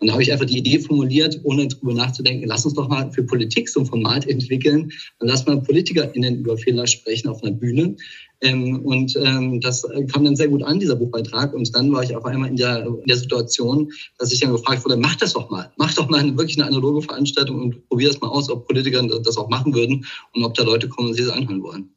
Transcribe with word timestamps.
Und 0.00 0.06
da 0.06 0.12
habe 0.12 0.22
ich 0.22 0.32
einfach 0.32 0.46
die 0.46 0.58
Idee 0.58 0.78
formuliert, 0.78 1.40
ohne 1.42 1.66
darüber 1.66 1.94
nachzudenken, 1.94 2.46
lass 2.46 2.64
uns 2.64 2.74
doch 2.74 2.88
mal 2.88 3.10
für 3.10 3.24
Politik 3.24 3.68
so 3.68 3.80
ein 3.80 3.86
Format 3.86 4.26
entwickeln 4.28 4.92
und 5.18 5.28
lass 5.28 5.44
mal 5.46 5.60
PolitikerInnen 5.60 6.36
über 6.36 6.56
Fehler 6.56 6.86
sprechen 6.86 7.28
auf 7.28 7.42
einer 7.42 7.52
Bühne. 7.52 7.96
Ähm, 8.40 8.84
und 8.84 9.16
ähm, 9.16 9.60
das 9.60 9.84
kam 10.12 10.24
dann 10.24 10.36
sehr 10.36 10.46
gut 10.48 10.62
an, 10.62 10.78
dieser 10.78 10.94
Buchbeitrag. 10.94 11.52
Und 11.52 11.74
dann 11.74 11.92
war 11.92 12.04
ich 12.04 12.14
auf 12.14 12.24
einmal 12.24 12.48
in 12.48 12.56
der, 12.56 12.86
in 12.86 13.06
der 13.06 13.16
Situation, 13.16 13.90
dass 14.18 14.32
ich 14.32 14.40
dann 14.40 14.52
gefragt 14.52 14.84
wurde, 14.84 14.96
mach 14.96 15.16
das 15.16 15.32
doch 15.32 15.50
mal. 15.50 15.72
Mach 15.76 15.92
doch 15.94 16.08
mal 16.08 16.20
eine, 16.20 16.36
wirklich 16.36 16.58
eine 16.58 16.68
analoge 16.68 17.02
Veranstaltung 17.02 17.60
und 17.60 17.88
probier 17.88 18.08
das 18.08 18.20
mal 18.20 18.28
aus, 18.28 18.48
ob 18.48 18.68
Politiker 18.68 19.02
das 19.02 19.36
auch 19.36 19.48
machen 19.48 19.74
würden 19.74 20.06
und 20.34 20.44
ob 20.44 20.54
da 20.54 20.62
Leute 20.62 20.88
kommen 20.88 21.08
und 21.08 21.14
sich 21.14 21.26
das 21.26 21.34
anhören 21.34 21.62
wollen. 21.62 21.90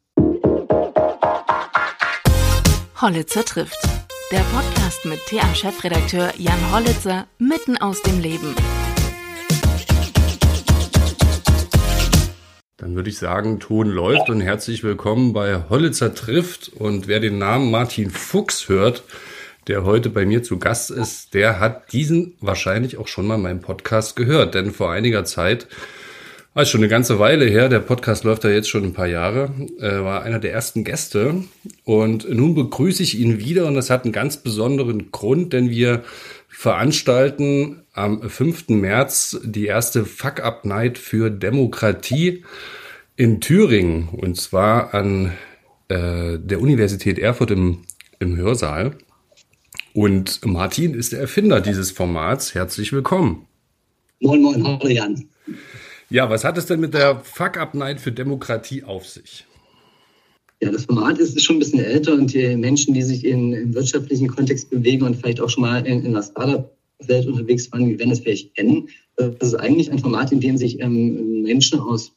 Hollitzer 3.00 3.44
trifft. 3.44 3.78
Der 4.32 4.40
Podcast 4.44 5.04
mit 5.04 5.20
TA-Chefredakteur 5.26 6.32
Jan 6.38 6.72
Hollitzer 6.72 7.26
mitten 7.38 7.76
aus 7.76 8.00
dem 8.00 8.18
Leben. 8.18 8.56
Dann 12.78 12.96
würde 12.96 13.10
ich 13.10 13.18
sagen, 13.18 13.60
Ton 13.60 13.90
läuft 13.90 14.30
und 14.30 14.40
herzlich 14.40 14.82
willkommen 14.84 15.34
bei 15.34 15.64
Hollitzer 15.68 16.14
trifft. 16.14 16.70
Und 16.70 17.08
wer 17.08 17.20
den 17.20 17.36
Namen 17.36 17.70
Martin 17.70 18.08
Fuchs 18.08 18.70
hört, 18.70 19.04
der 19.66 19.84
heute 19.84 20.08
bei 20.08 20.24
mir 20.24 20.42
zu 20.42 20.58
Gast 20.58 20.90
ist, 20.90 21.34
der 21.34 21.60
hat 21.60 21.92
diesen 21.92 22.34
wahrscheinlich 22.40 22.96
auch 22.96 23.08
schon 23.08 23.26
mal 23.26 23.34
in 23.34 23.42
meinem 23.42 23.60
Podcast 23.60 24.16
gehört. 24.16 24.54
Denn 24.54 24.72
vor 24.72 24.90
einiger 24.90 25.26
Zeit 25.26 25.66
das 26.54 26.64
ist 26.64 26.70
schon 26.70 26.80
eine 26.80 26.88
ganze 26.88 27.18
Weile 27.18 27.46
her, 27.46 27.68
der 27.68 27.80
Podcast 27.80 28.24
läuft 28.24 28.44
ja 28.44 28.50
jetzt 28.50 28.68
schon 28.68 28.84
ein 28.84 28.92
paar 28.92 29.06
Jahre, 29.06 29.50
äh, 29.78 30.02
war 30.02 30.22
einer 30.22 30.38
der 30.38 30.52
ersten 30.52 30.84
Gäste. 30.84 31.44
Und 31.84 32.28
nun 32.28 32.54
begrüße 32.54 33.02
ich 33.02 33.18
ihn 33.18 33.38
wieder 33.38 33.66
und 33.66 33.74
das 33.74 33.88
hat 33.88 34.04
einen 34.04 34.12
ganz 34.12 34.36
besonderen 34.36 35.10
Grund, 35.10 35.54
denn 35.54 35.70
wir 35.70 36.04
veranstalten 36.48 37.82
am 37.94 38.28
5. 38.28 38.68
März 38.68 39.40
die 39.42 39.66
erste 39.66 40.04
Fuck-Up-Night 40.04 40.98
für 40.98 41.30
Demokratie 41.30 42.44
in 43.16 43.40
Thüringen 43.40 44.08
und 44.10 44.38
zwar 44.38 44.92
an 44.94 45.32
äh, 45.88 46.38
der 46.38 46.60
Universität 46.60 47.18
Erfurt 47.18 47.50
im, 47.50 47.78
im 48.18 48.36
Hörsaal. 48.36 48.96
Und 49.94 50.44
Martin 50.44 50.94
ist 50.94 51.12
der 51.12 51.20
Erfinder 51.20 51.60
dieses 51.60 51.90
Formats. 51.90 52.54
Herzlich 52.54 52.92
willkommen. 52.92 53.46
Moin, 54.20 54.40
moin, 54.40 54.66
hallo 54.66 54.88
Jan. 54.88 55.28
Ja, 56.12 56.28
was 56.28 56.44
hat 56.44 56.58
es 56.58 56.66
denn 56.66 56.78
mit 56.78 56.92
der 56.92 57.20
Fuck-Up-Night 57.20 57.98
für 57.98 58.12
Demokratie 58.12 58.84
auf 58.84 59.08
sich? 59.08 59.46
Ja, 60.60 60.70
das 60.70 60.84
Format 60.84 61.18
ist 61.18 61.42
schon 61.42 61.56
ein 61.56 61.58
bisschen 61.60 61.80
älter 61.80 62.12
und 62.12 62.34
die 62.34 62.54
Menschen, 62.54 62.92
die 62.92 63.00
sich 63.00 63.24
in, 63.24 63.54
im 63.54 63.74
wirtschaftlichen 63.74 64.28
Kontext 64.28 64.68
bewegen 64.68 65.06
und 65.06 65.16
vielleicht 65.16 65.40
auch 65.40 65.48
schon 65.48 65.62
mal 65.62 65.86
in, 65.86 66.04
in 66.04 66.12
der 66.12 66.22
Startup-Welt 66.22 67.26
unterwegs 67.26 67.72
waren, 67.72 67.86
die 67.86 67.98
werden 67.98 68.10
das 68.10 68.20
vielleicht 68.20 68.54
kennen. 68.54 68.90
Das 69.16 69.48
ist 69.48 69.54
eigentlich 69.54 69.90
ein 69.90 70.00
Format, 70.00 70.32
in 70.32 70.40
dem 70.40 70.58
sich 70.58 70.80
ähm, 70.80 71.44
Menschen 71.44 71.80
aus 71.80 72.12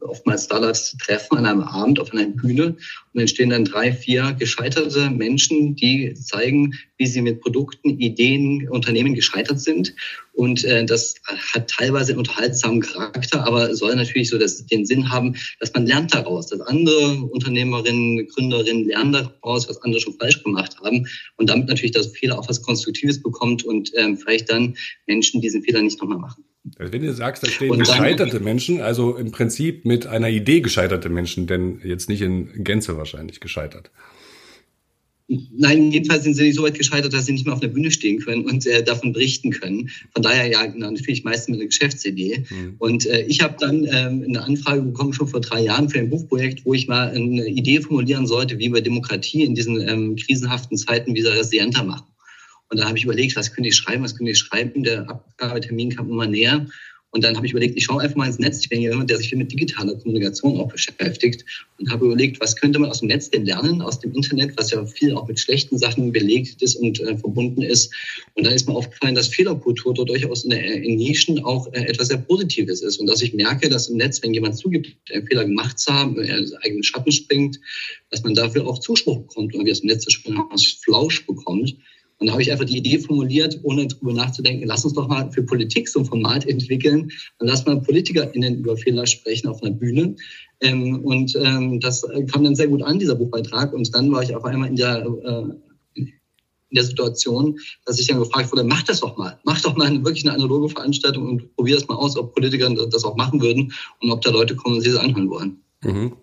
oftmals 0.00 0.44
Startups 0.44 0.96
treffen 0.96 1.36
an 1.36 1.44
einem 1.44 1.60
Abend 1.60 2.00
auf 2.00 2.14
einer 2.14 2.26
Bühne 2.28 2.74
und 3.12 3.20
entstehen 3.20 3.50
dann 3.50 3.66
drei, 3.66 3.92
vier 3.92 4.34
gescheiterte 4.38 5.10
Menschen, 5.10 5.76
die 5.76 6.14
zeigen, 6.14 6.72
wie 6.98 7.06
sie 7.06 7.22
mit 7.22 7.40
Produkten, 7.40 7.98
Ideen, 7.98 8.68
Unternehmen 8.68 9.14
gescheitert 9.14 9.60
sind. 9.60 9.94
Und 10.32 10.64
äh, 10.64 10.84
das 10.84 11.14
hat 11.54 11.68
teilweise 11.70 12.12
einen 12.12 12.18
unterhaltsamen 12.18 12.80
Charakter, 12.80 13.46
aber 13.46 13.74
soll 13.74 13.94
natürlich 13.96 14.28
so 14.28 14.38
das, 14.38 14.66
den 14.66 14.84
Sinn 14.84 15.10
haben, 15.10 15.34
dass 15.60 15.72
man 15.72 15.86
lernt 15.86 16.14
daraus, 16.14 16.48
dass 16.48 16.60
andere 16.60 17.22
Unternehmerinnen, 17.22 18.28
Gründerinnen 18.28 18.84
lernen 18.84 19.12
daraus, 19.12 19.68
was 19.68 19.82
andere 19.82 20.00
schon 20.00 20.14
falsch 20.14 20.42
gemacht 20.42 20.76
haben 20.82 21.06
und 21.36 21.48
damit 21.48 21.68
natürlich 21.68 21.92
das 21.92 22.08
Fehler 22.08 22.38
auch 22.38 22.48
was 22.48 22.62
Konstruktives 22.62 23.22
bekommt 23.22 23.64
und 23.64 23.92
ähm, 23.96 24.16
vielleicht 24.16 24.50
dann 24.50 24.76
Menschen 25.06 25.40
diesen 25.40 25.62
Fehler 25.62 25.82
nicht 25.82 26.00
nochmal 26.00 26.18
machen. 26.18 26.44
Also 26.78 26.92
wenn 26.92 27.02
du 27.02 27.12
sagst, 27.12 27.42
da 27.42 27.48
stehen 27.48 27.78
gescheiterte 27.78 28.40
Menschen, 28.40 28.80
also 28.80 29.16
im 29.16 29.30
Prinzip 29.30 29.84
mit 29.84 30.06
einer 30.06 30.28
Idee 30.28 30.60
gescheiterte 30.60 31.08
Menschen, 31.08 31.46
denn 31.46 31.80
jetzt 31.84 32.08
nicht 32.08 32.22
in 32.22 32.64
Gänze 32.64 32.96
wahrscheinlich 32.96 33.40
gescheitert. 33.40 33.90
Nein, 35.28 35.90
jedenfalls 35.90 36.22
sind 36.22 36.34
sie 36.34 36.44
nicht 36.44 36.54
so 36.54 36.62
weit 36.62 36.78
gescheitert, 36.78 37.12
dass 37.12 37.26
sie 37.26 37.32
nicht 37.32 37.44
mehr 37.44 37.54
auf 37.54 37.60
der 37.60 37.68
Bühne 37.68 37.90
stehen 37.90 38.20
können 38.20 38.44
und 38.44 38.64
äh, 38.64 38.84
davon 38.84 39.12
berichten 39.12 39.50
können. 39.50 39.90
Von 40.12 40.22
daher 40.22 40.46
ja 40.46 40.64
natürlich 40.76 41.24
meistens 41.24 41.48
mit 41.48 41.60
einer 41.60 41.68
Geschäftsidee. 41.68 42.44
Mhm. 42.48 42.74
Und 42.78 43.06
äh, 43.06 43.22
ich 43.22 43.42
habe 43.42 43.56
dann 43.58 43.84
ähm, 43.90 44.24
eine 44.28 44.42
Anfrage 44.44 44.82
bekommen, 44.82 45.12
schon 45.12 45.26
vor 45.26 45.40
drei 45.40 45.62
Jahren 45.62 45.88
für 45.88 45.98
ein 45.98 46.10
Buchprojekt, 46.10 46.64
wo 46.64 46.74
ich 46.74 46.86
mal 46.86 47.08
eine 47.08 47.48
Idee 47.48 47.80
formulieren 47.80 48.28
sollte, 48.28 48.60
wie 48.60 48.72
wir 48.72 48.80
Demokratie 48.82 49.42
in 49.42 49.56
diesen 49.56 49.80
ähm, 49.80 50.14
krisenhaften 50.14 50.76
Zeiten 50.76 51.16
wieder 51.16 51.34
resilienter 51.34 51.82
machen. 51.82 52.06
Und 52.68 52.78
da 52.78 52.86
habe 52.86 52.96
ich 52.96 53.04
überlegt, 53.04 53.34
was 53.34 53.52
könnte 53.52 53.68
ich 53.68 53.76
schreiben, 53.76 54.04
was 54.04 54.16
könnte 54.16 54.30
ich 54.30 54.38
schreiben. 54.38 54.84
Der 54.84 55.10
Abgabetermin 55.10 55.90
kam 55.90 56.08
immer 56.08 56.26
näher. 56.26 56.66
Und 57.16 57.24
dann 57.24 57.34
habe 57.34 57.46
ich 57.46 57.52
überlegt, 57.52 57.78
ich 57.78 57.84
schaue 57.84 58.02
einfach 58.02 58.16
mal 58.16 58.26
ins 58.26 58.38
Netz. 58.38 58.60
Ich 58.60 58.68
bin 58.68 58.78
jemand, 58.78 59.08
der 59.08 59.16
sich 59.16 59.30
viel 59.30 59.38
mit 59.38 59.50
digitaler 59.50 59.94
Kommunikation 59.94 60.60
auch 60.60 60.70
beschäftigt 60.70 61.46
und 61.78 61.90
habe 61.90 62.04
überlegt, 62.04 62.42
was 62.42 62.54
könnte 62.56 62.78
man 62.78 62.90
aus 62.90 62.98
dem 62.98 63.08
Netz 63.08 63.30
denn 63.30 63.46
lernen, 63.46 63.80
aus 63.80 64.00
dem 64.00 64.12
Internet, 64.12 64.52
was 64.58 64.70
ja 64.70 64.84
viel 64.84 65.14
auch 65.14 65.26
mit 65.26 65.40
schlechten 65.40 65.78
Sachen 65.78 66.12
belegt 66.12 66.60
ist 66.60 66.76
und 66.76 67.00
äh, 67.00 67.16
verbunden 67.16 67.62
ist. 67.62 67.90
Und 68.34 68.44
dann 68.44 68.52
ist 68.52 68.68
mir 68.68 68.74
aufgefallen, 68.74 69.14
dass 69.14 69.28
Fehlerkultur 69.28 69.94
dort 69.94 70.10
durchaus 70.10 70.44
in, 70.44 70.50
der, 70.50 70.62
in 70.62 70.96
Nischen 70.96 71.42
auch 71.42 71.72
äh, 71.72 71.86
etwas 71.86 72.08
sehr 72.08 72.18
Positives 72.18 72.82
ist 72.82 72.98
und 72.98 73.06
dass 73.06 73.22
ich 73.22 73.32
merke, 73.32 73.70
dass 73.70 73.88
im 73.88 73.96
Netz, 73.96 74.22
wenn 74.22 74.34
jemand 74.34 74.58
zugibt, 74.58 74.94
einen 75.10 75.26
Fehler 75.26 75.46
gemacht 75.46 75.78
zu 75.78 75.94
haben, 75.94 76.18
er 76.18 76.44
eigenen 76.64 76.82
Schatten 76.82 77.12
springt, 77.12 77.58
dass 78.10 78.22
man 78.24 78.34
dafür 78.34 78.66
auch 78.66 78.78
Zuspruch 78.78 79.20
bekommt 79.20 79.54
und 79.54 79.64
wie 79.64 79.70
es 79.70 79.80
im 79.80 79.86
Netz 79.86 80.04
schon 80.12 80.36
aus 80.50 80.66
Flausch 80.84 81.26
bekommt. 81.26 81.74
Und 82.18 82.26
da 82.26 82.32
habe 82.32 82.42
ich 82.42 82.50
einfach 82.50 82.64
die 82.64 82.78
Idee 82.78 82.98
formuliert, 82.98 83.60
ohne 83.62 83.86
darüber 83.86 84.14
nachzudenken, 84.14 84.66
lass 84.66 84.84
uns 84.84 84.94
doch 84.94 85.06
mal 85.08 85.30
für 85.30 85.42
Politik 85.42 85.88
so 85.88 86.00
ein 86.00 86.06
Format 86.06 86.46
entwickeln 86.46 87.10
und 87.38 87.46
lass 87.46 87.66
mal 87.66 87.80
PolitikerInnen 87.80 88.56
über 88.56 88.76
Fehler 88.76 89.06
sprechen 89.06 89.48
auf 89.48 89.62
einer 89.62 89.72
Bühne. 89.74 90.16
Ähm, 90.60 91.04
und 91.04 91.36
ähm, 91.36 91.80
das 91.80 92.06
kam 92.32 92.44
dann 92.44 92.54
sehr 92.54 92.68
gut 92.68 92.82
an, 92.82 92.98
dieser 92.98 93.14
Buchbeitrag. 93.14 93.72
Und 93.74 93.94
dann 93.94 94.10
war 94.12 94.22
ich 94.22 94.34
auf 94.34 94.44
einmal 94.44 94.70
in 94.70 94.76
der, 94.76 95.04
äh, 95.04 96.00
in 96.68 96.74
der 96.74 96.84
Situation, 96.84 97.58
dass 97.84 98.00
ich 98.00 98.06
dann 98.06 98.18
gefragt 98.18 98.50
wurde, 98.50 98.64
mach 98.64 98.82
das 98.84 99.00
doch 99.00 99.18
mal. 99.18 99.38
Mach 99.44 99.60
doch 99.60 99.76
mal 99.76 99.86
eine, 99.86 100.02
wirklich 100.04 100.24
eine 100.24 100.34
analoge 100.34 100.70
Veranstaltung 100.70 101.28
und 101.28 101.54
probier 101.54 101.74
das 101.74 101.86
mal 101.86 101.96
aus, 101.96 102.16
ob 102.16 102.34
Politiker 102.34 102.70
das 102.86 103.04
auch 103.04 103.16
machen 103.16 103.42
würden 103.42 103.72
und 104.00 104.10
ob 104.10 104.22
da 104.22 104.30
Leute 104.30 104.56
kommen 104.56 104.76
und 104.76 104.80
sich 104.80 104.92
das 104.92 105.02
anhören 105.02 105.28
wollen. 105.28 105.60
Mhm. 105.82 106.16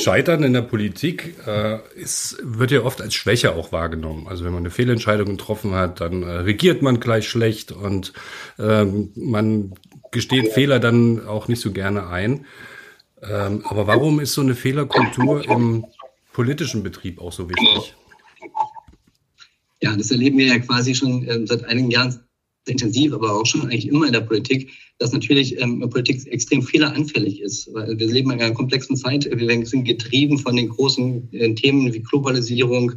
Scheitern 0.00 0.42
in 0.42 0.52
der 0.52 0.62
Politik 0.62 1.34
äh, 1.46 1.78
ist, 1.94 2.38
wird 2.42 2.70
ja 2.70 2.82
oft 2.82 3.00
als 3.00 3.14
Schwäche 3.14 3.54
auch 3.54 3.72
wahrgenommen. 3.72 4.26
Also 4.26 4.44
wenn 4.44 4.52
man 4.52 4.62
eine 4.62 4.70
Fehlentscheidung 4.70 5.36
getroffen 5.36 5.72
hat, 5.74 6.00
dann 6.00 6.22
äh, 6.22 6.30
regiert 6.30 6.82
man 6.82 6.98
gleich 6.98 7.28
schlecht 7.28 7.72
und 7.72 8.12
ähm, 8.58 9.10
man 9.14 9.74
gesteht 10.10 10.52
Fehler 10.52 10.80
dann 10.80 11.26
auch 11.26 11.48
nicht 11.48 11.60
so 11.60 11.72
gerne 11.72 12.08
ein. 12.08 12.46
Ähm, 13.22 13.64
aber 13.64 13.86
warum 13.86 14.20
ist 14.20 14.34
so 14.34 14.40
eine 14.40 14.54
Fehlerkultur 14.54 15.48
im 15.48 15.84
politischen 16.32 16.82
Betrieb 16.82 17.20
auch 17.20 17.32
so 17.32 17.48
wichtig? 17.48 17.94
Ja, 19.80 19.94
das 19.96 20.10
erleben 20.10 20.38
wir 20.38 20.46
ja 20.46 20.58
quasi 20.58 20.94
schon 20.94 21.26
äh, 21.26 21.46
seit 21.46 21.64
einigen 21.64 21.90
Jahren 21.90 22.25
intensiv, 22.68 23.12
aber 23.12 23.32
auch 23.32 23.46
schon 23.46 23.62
eigentlich 23.62 23.88
immer 23.88 24.06
in 24.06 24.12
der 24.12 24.20
Politik, 24.20 24.70
dass 24.98 25.12
natürlich 25.12 25.60
ähm, 25.60 25.80
Politik 25.90 26.26
extrem 26.26 26.62
fehleranfällig 26.62 27.40
ist. 27.40 27.72
Weil 27.72 27.98
wir 27.98 28.06
leben 28.06 28.30
in 28.30 28.40
einer 28.40 28.54
komplexen 28.54 28.96
Zeit. 28.96 29.28
Wir 29.30 29.66
sind 29.66 29.84
getrieben 29.84 30.38
von 30.38 30.56
den 30.56 30.68
großen 30.68 31.32
äh, 31.32 31.54
Themen 31.54 31.92
wie 31.92 32.00
Globalisierung, 32.00 32.92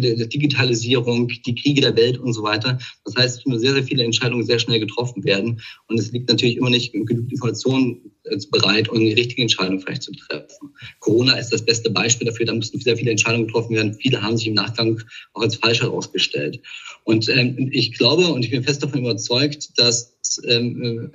der 0.00 0.26
Digitalisierung, 0.26 1.28
die 1.28 1.54
Kriege 1.54 1.80
der 1.80 1.96
Welt 1.96 2.18
und 2.18 2.32
so 2.32 2.42
weiter. 2.42 2.78
Das 3.04 3.14
heißt, 3.16 3.38
es 3.38 3.46
müssen 3.46 3.60
sehr, 3.60 3.72
sehr 3.74 3.84
viele 3.84 4.04
Entscheidungen 4.04 4.44
sehr 4.44 4.58
schnell 4.58 4.80
getroffen 4.80 5.24
werden. 5.24 5.60
Und 5.88 5.98
es 5.98 6.12
liegt 6.12 6.28
natürlich 6.28 6.56
immer 6.56 6.70
nicht 6.70 6.92
genug 6.92 7.10
Informationen 7.10 8.12
äh, 8.24 8.38
bereit, 8.50 8.88
um 8.88 9.00
die 9.00 9.12
richtige 9.12 9.42
Entscheidung 9.42 9.80
vielleicht 9.80 10.02
zu 10.02 10.12
treffen. 10.12 10.74
Corona 11.00 11.34
ist 11.34 11.50
das 11.50 11.64
beste 11.64 11.90
Beispiel 11.90 12.26
dafür. 12.26 12.46
Da 12.46 12.54
mussten 12.54 12.80
sehr 12.80 12.96
viele 12.96 13.10
Entscheidungen 13.10 13.46
getroffen 13.46 13.76
werden. 13.76 13.94
Viele 13.94 14.22
haben 14.22 14.36
sich 14.36 14.46
im 14.46 14.54
Nachgang 14.54 15.00
auch 15.34 15.42
als 15.42 15.56
falsch 15.56 15.82
herausgestellt. 15.82 16.60
Und 17.04 17.28
ähm, 17.28 17.68
ich 17.72 17.92
glaube 17.92 18.28
und 18.28 18.44
ich 18.44 18.50
bin 18.50 18.62
fest 18.62 18.82
davon 18.82 19.00
überzeugt, 19.00 19.70
dass 19.76 20.14
ähm, 20.48 21.10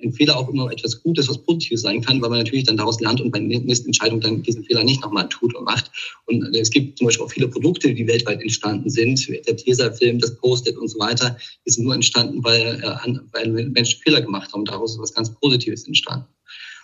äh, 0.00 0.06
ein 0.06 0.12
Fehler 0.12 0.36
auch 0.36 0.48
immer 0.48 0.70
etwas 0.70 1.02
Gutes, 1.02 1.28
was 1.28 1.38
Positives 1.38 1.82
sein 1.82 2.00
kann, 2.00 2.20
weil 2.20 2.30
man 2.30 2.38
natürlich 2.38 2.64
dann 2.64 2.76
daraus 2.76 3.00
lernt 3.00 3.20
und 3.20 3.30
bei 3.30 3.38
der 3.38 3.60
nächsten 3.60 3.86
Entscheidung 3.86 4.20
dann 4.20 4.42
diesen 4.42 4.64
Fehler 4.64 4.84
nicht 4.84 5.02
nochmal 5.02 5.28
tut 5.28 5.54
und 5.54 5.64
macht. 5.64 5.90
Und 6.26 6.54
es 6.54 6.70
gibt 6.70 6.98
zum 6.98 7.06
Beispiel 7.06 7.24
auch 7.24 7.30
viele 7.30 7.48
Produkte, 7.48 7.94
die 7.94 8.06
weltweit 8.06 8.40
entstanden 8.40 8.90
sind. 8.90 9.28
Der 9.46 9.56
Tesafilm, 9.56 10.18
das 10.18 10.36
Post-it 10.36 10.76
und 10.76 10.88
so 10.88 10.98
weiter, 10.98 11.36
ist 11.64 11.78
nur 11.78 11.94
entstanden, 11.94 12.42
weil, 12.44 12.82
äh, 12.82 13.18
weil 13.32 13.68
Menschen 13.70 14.00
Fehler 14.02 14.20
gemacht 14.20 14.52
haben. 14.52 14.64
Daraus 14.64 14.92
ist 14.92 15.00
was 15.00 15.14
ganz 15.14 15.30
Positives 15.34 15.86
entstanden. 15.86 16.26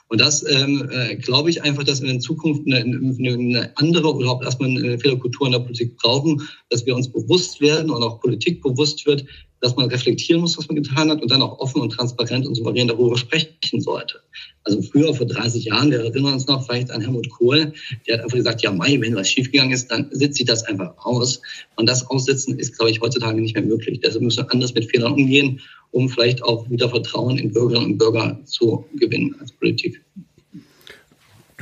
Und 0.09 0.21
das 0.21 0.45
ähm, 0.49 0.89
äh, 0.93 1.17
glaube 1.17 1.51
ich 1.51 1.63
einfach, 1.63 1.83
dass 1.83 2.03
wir 2.03 2.11
in 2.11 2.21
Zukunft 2.21 2.63
eine, 2.67 2.77
eine 2.79 3.73
andere 3.77 4.15
oder 4.15 4.31
auch 4.31 4.43
erstmal 4.43 4.69
eine 4.69 4.99
Fehlerkultur 4.99 5.47
in 5.47 5.53
der 5.53 5.61
Politik 5.61 5.97
brauchen, 5.97 6.43
dass 6.69 6.85
wir 6.85 6.95
uns 6.95 7.11
bewusst 7.11 7.61
werden 7.61 7.91
und 7.91 8.03
auch 8.03 8.21
Politik 8.21 8.63
bewusst 8.63 9.07
wird, 9.07 9.25
dass 9.65 9.77
man 9.77 9.89
reflektieren 9.89 10.43
muss, 10.43 10.59
was 10.59 10.69
man 10.69 10.77
getan 10.77 11.11
hat 11.11 11.23
und 11.23 11.31
dann 11.31 11.41
auch 11.41 11.59
offen 11.59 11.81
und 11.81 11.91
transparent 11.91 12.47
und 12.47 12.55
souverän 12.55 12.87
darüber 12.87 13.17
sprechen 13.17 13.81
sollte. 13.81 14.21
Also 14.65 14.83
früher, 14.83 15.15
vor 15.15 15.27
30 15.27 15.65
Jahren, 15.65 15.91
wir 15.91 16.01
erinnern 16.01 16.35
uns 16.35 16.47
noch 16.47 16.67
vielleicht 16.67 16.91
an 16.91 17.01
Helmut 17.01 17.31
Kohl, 17.31 17.73
der 18.07 18.15
hat 18.15 18.25
einfach 18.25 18.37
gesagt, 18.37 18.63
ja, 18.63 18.71
Mai, 18.71 19.01
wenn 19.01 19.17
was 19.17 19.31
schiefgegangen 19.31 19.73
ist, 19.73 19.91
dann 19.91 20.09
sitzt 20.11 20.37
sich 20.37 20.47
das 20.47 20.65
einfach 20.65 20.95
aus. 20.99 21.41
Und 21.77 21.89
das 21.89 22.07
Aussitzen 22.11 22.59
ist, 22.59 22.77
glaube 22.77 22.91
ich, 22.91 23.01
heutzutage 23.01 23.41
nicht 23.41 23.55
mehr 23.55 23.65
möglich. 23.65 24.01
Deshalb 24.05 24.23
müssen 24.23 24.45
wir 24.45 24.53
anders 24.53 24.75
mit 24.75 24.91
Fehlern 24.91 25.15
umgehen 25.15 25.61
um 25.95 26.09
vielleicht 26.09 26.43
auch 26.43 26.69
wieder 26.69 26.89
Vertrauen 26.89 27.39
in 27.39 27.53
Bürgerinnen 27.53 27.93
und 27.93 27.99
Bürger 27.99 28.41
zu 28.45 28.85
gewinnen 28.97 29.37
als 29.41 29.53
Politik. 29.53 30.05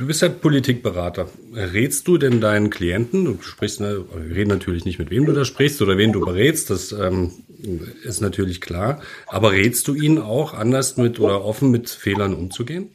Du 0.03 0.07
bist 0.07 0.21
ja 0.21 0.27
Politikberater. 0.27 1.29
Rätst 1.53 2.09
du 2.09 2.17
denn 2.17 2.41
deinen 2.41 2.69
Klienten? 2.69 3.23
Du 3.23 3.37
sprichst, 3.41 3.79
ne, 3.79 4.03
reden 4.35 4.49
natürlich 4.49 4.83
nicht, 4.83 4.99
mit 4.99 5.09
wem 5.11 5.25
du 5.25 5.31
da 5.31 5.45
sprichst 5.45 5.81
oder 5.81 5.97
wen 5.97 6.11
du 6.11 6.19
berätst, 6.19 6.69
das 6.69 6.91
ähm, 6.91 7.31
ist 8.03 8.19
natürlich 8.19 8.59
klar. 8.59 9.01
Aber 9.27 9.53
rätst 9.53 9.87
du 9.87 9.95
ihnen 9.95 10.17
auch, 10.17 10.53
anders 10.53 10.97
mit 10.97 11.21
oder 11.21 11.45
offen 11.45 11.71
mit 11.71 11.89
Fehlern 11.89 12.33
umzugehen? 12.33 12.89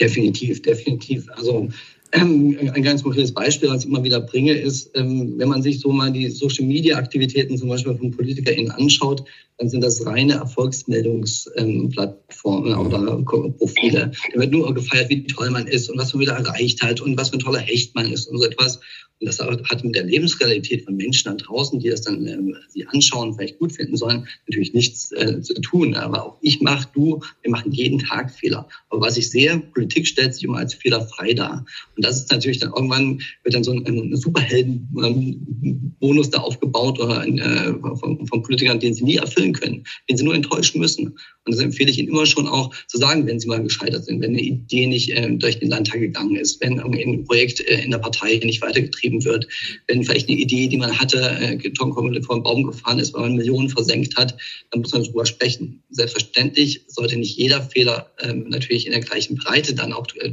Definitiv, 0.00 0.62
definitiv. 0.62 1.28
Also 1.30 1.68
ähm, 2.12 2.56
ein 2.72 2.84
ganz 2.84 3.02
konkretes 3.02 3.32
Beispiel, 3.34 3.68
was 3.68 3.82
ich 3.82 3.90
immer 3.90 4.04
wieder 4.04 4.20
bringe, 4.20 4.52
ist, 4.52 4.92
ähm, 4.94 5.34
wenn 5.38 5.48
man 5.48 5.60
sich 5.60 5.80
so 5.80 5.90
mal 5.90 6.12
die 6.12 6.28
Social-Media-Aktivitäten 6.28 7.58
zum 7.58 7.68
Beispiel 7.68 7.96
von 7.96 8.12
PolitikerInnen 8.12 8.70
anschaut, 8.70 9.24
dann 9.60 9.68
sind 9.68 9.84
das 9.84 10.04
reine 10.06 10.32
Erfolgsmeldungsplattformen 10.34 12.72
ähm, 12.72 12.80
oder 12.80 13.22
Profile. 13.58 14.10
Da 14.32 14.40
wird 14.40 14.52
nur 14.52 14.72
gefeiert, 14.72 15.10
wie 15.10 15.26
toll 15.26 15.50
man 15.50 15.66
ist 15.66 15.90
und 15.90 15.98
was 15.98 16.14
man 16.14 16.22
wieder 16.22 16.32
erreicht 16.32 16.82
hat 16.82 17.02
und 17.02 17.18
was 17.18 17.28
für 17.28 17.36
ein 17.36 17.40
toller 17.40 17.58
Hecht 17.58 17.94
man 17.94 18.10
ist 18.10 18.26
und 18.26 18.38
so 18.38 18.46
etwas. 18.46 18.80
Und 19.20 19.26
das 19.26 19.38
hat 19.38 19.84
mit 19.84 19.94
der 19.94 20.04
Lebensrealität 20.04 20.86
von 20.86 20.96
Menschen 20.96 21.30
da 21.30 21.34
draußen, 21.34 21.78
die 21.78 21.90
das 21.90 22.00
dann 22.00 22.26
äh, 22.26 22.38
sie 22.68 22.86
anschauen, 22.86 23.34
vielleicht 23.34 23.58
gut 23.58 23.72
finden 23.72 23.98
sollen, 23.98 24.26
natürlich 24.48 24.72
nichts 24.72 25.12
äh, 25.12 25.42
zu 25.42 25.52
tun. 25.60 25.94
Aber 25.94 26.24
auch 26.24 26.38
ich 26.40 26.62
mache, 26.62 26.88
du, 26.94 27.20
wir 27.42 27.50
machen 27.50 27.70
jeden 27.70 27.98
Tag 27.98 28.30
Fehler. 28.30 28.66
Aber 28.88 29.02
was 29.02 29.18
ich 29.18 29.28
sehe, 29.28 29.58
Politik 29.74 30.06
stellt 30.06 30.34
sich 30.34 30.44
immer 30.44 30.56
als 30.56 30.72
fehlerfrei 30.72 31.34
dar. 31.34 31.66
Und 31.96 32.06
das 32.06 32.16
ist 32.16 32.30
natürlich 32.30 32.60
dann 32.60 32.72
irgendwann, 32.74 33.20
wird 33.42 33.54
dann 33.54 33.64
so 33.64 33.72
ein, 33.72 33.86
ein 33.86 34.16
Superhelden-Bonus 34.16 36.30
da 36.30 36.38
aufgebaut 36.38 36.98
oder 36.98 37.20
ein, 37.20 37.38
äh, 37.38 37.74
von, 37.96 38.26
von 38.26 38.42
Politikern, 38.42 38.80
den 38.80 38.94
sie 38.94 39.04
nie 39.04 39.16
erfüllen 39.16 39.49
können, 39.52 39.84
den 40.08 40.16
sie 40.16 40.24
nur 40.24 40.34
enttäuschen 40.34 40.80
müssen. 40.80 41.18
Und 41.46 41.54
das 41.54 41.60
empfehle 41.60 41.90
ich 41.90 41.98
Ihnen 41.98 42.08
immer 42.08 42.26
schon 42.26 42.46
auch 42.46 42.72
zu 42.86 42.98
sagen, 42.98 43.26
wenn 43.26 43.40
Sie 43.40 43.48
mal 43.48 43.62
gescheitert 43.62 44.04
sind, 44.04 44.20
wenn 44.20 44.30
eine 44.30 44.42
Idee 44.42 44.86
nicht 44.86 45.10
äh, 45.10 45.28
durch 45.30 45.58
den 45.58 45.70
Landtag 45.70 46.00
gegangen 46.00 46.36
ist, 46.36 46.60
wenn 46.60 46.78
ein 46.78 47.24
Projekt 47.24 47.60
äh, 47.60 47.82
in 47.82 47.90
der 47.90 47.98
Partei 47.98 48.38
nicht 48.44 48.60
weitergetrieben 48.60 49.00
getrieben 49.00 49.24
wird. 49.24 49.46
Wenn 49.86 50.04
vielleicht 50.04 50.28
eine 50.28 50.38
Idee, 50.38 50.68
die 50.68 50.76
man 50.76 50.98
hatte, 50.98 51.18
äh, 51.18 51.58
einen 51.58 52.42
Baum 52.42 52.62
gefahren 52.64 52.98
ist, 52.98 53.14
weil 53.14 53.22
man 53.22 53.36
Millionen 53.36 53.68
versenkt 53.68 54.16
hat, 54.16 54.36
dann 54.70 54.82
muss 54.82 54.92
man 54.92 55.02
darüber 55.02 55.26
sprechen. 55.26 55.82
Selbstverständlich 55.90 56.82
sollte 56.86 57.16
nicht 57.16 57.36
jeder 57.36 57.62
Fehler 57.62 58.10
ähm, 58.20 58.46
natürlich 58.48 58.86
in 58.86 58.92
der 58.92 59.00
gleichen 59.00 59.36
Breite 59.36 59.74
dann 59.74 59.92
auch 59.92 60.06
äh, 60.16 60.30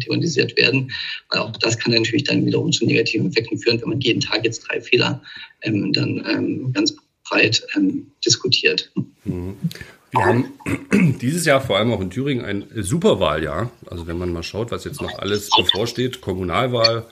thematisiert 0.00 0.56
werden, 0.56 0.90
weil 1.30 1.40
auch 1.40 1.56
das 1.58 1.78
kann 1.78 1.92
natürlich 1.92 2.24
dann 2.24 2.44
wiederum 2.44 2.72
zu 2.72 2.84
negativen 2.84 3.28
Effekten 3.28 3.58
führen, 3.58 3.80
wenn 3.80 3.88
man 3.88 4.00
jeden 4.00 4.20
Tag 4.20 4.44
jetzt 4.44 4.60
drei 4.68 4.80
Fehler 4.80 5.22
ähm, 5.62 5.92
dann 5.92 6.24
ähm, 6.28 6.72
ganz 6.72 6.94
breit 7.28 7.62
ähm, 7.76 8.10
diskutiert. 8.24 8.90
Mhm. 9.24 9.56
Wir 10.10 10.24
haben 10.24 10.52
dieses 11.20 11.44
Jahr 11.44 11.60
vor 11.60 11.76
allem 11.76 11.92
auch 11.92 12.00
in 12.00 12.10
Thüringen 12.10 12.44
ein 12.44 12.66
Superwahljahr. 12.74 13.70
Also 13.90 14.06
wenn 14.06 14.18
man 14.18 14.32
mal 14.32 14.42
schaut, 14.42 14.70
was 14.70 14.84
jetzt 14.84 15.02
noch 15.02 15.18
alles 15.18 15.50
bevorsteht, 15.50 16.20
Kommunalwahl, 16.20 17.04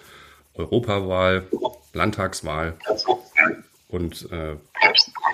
Europawahl, 0.54 1.46
Landtagswahl 1.92 2.76
und 3.88 4.30
äh, 4.32 4.56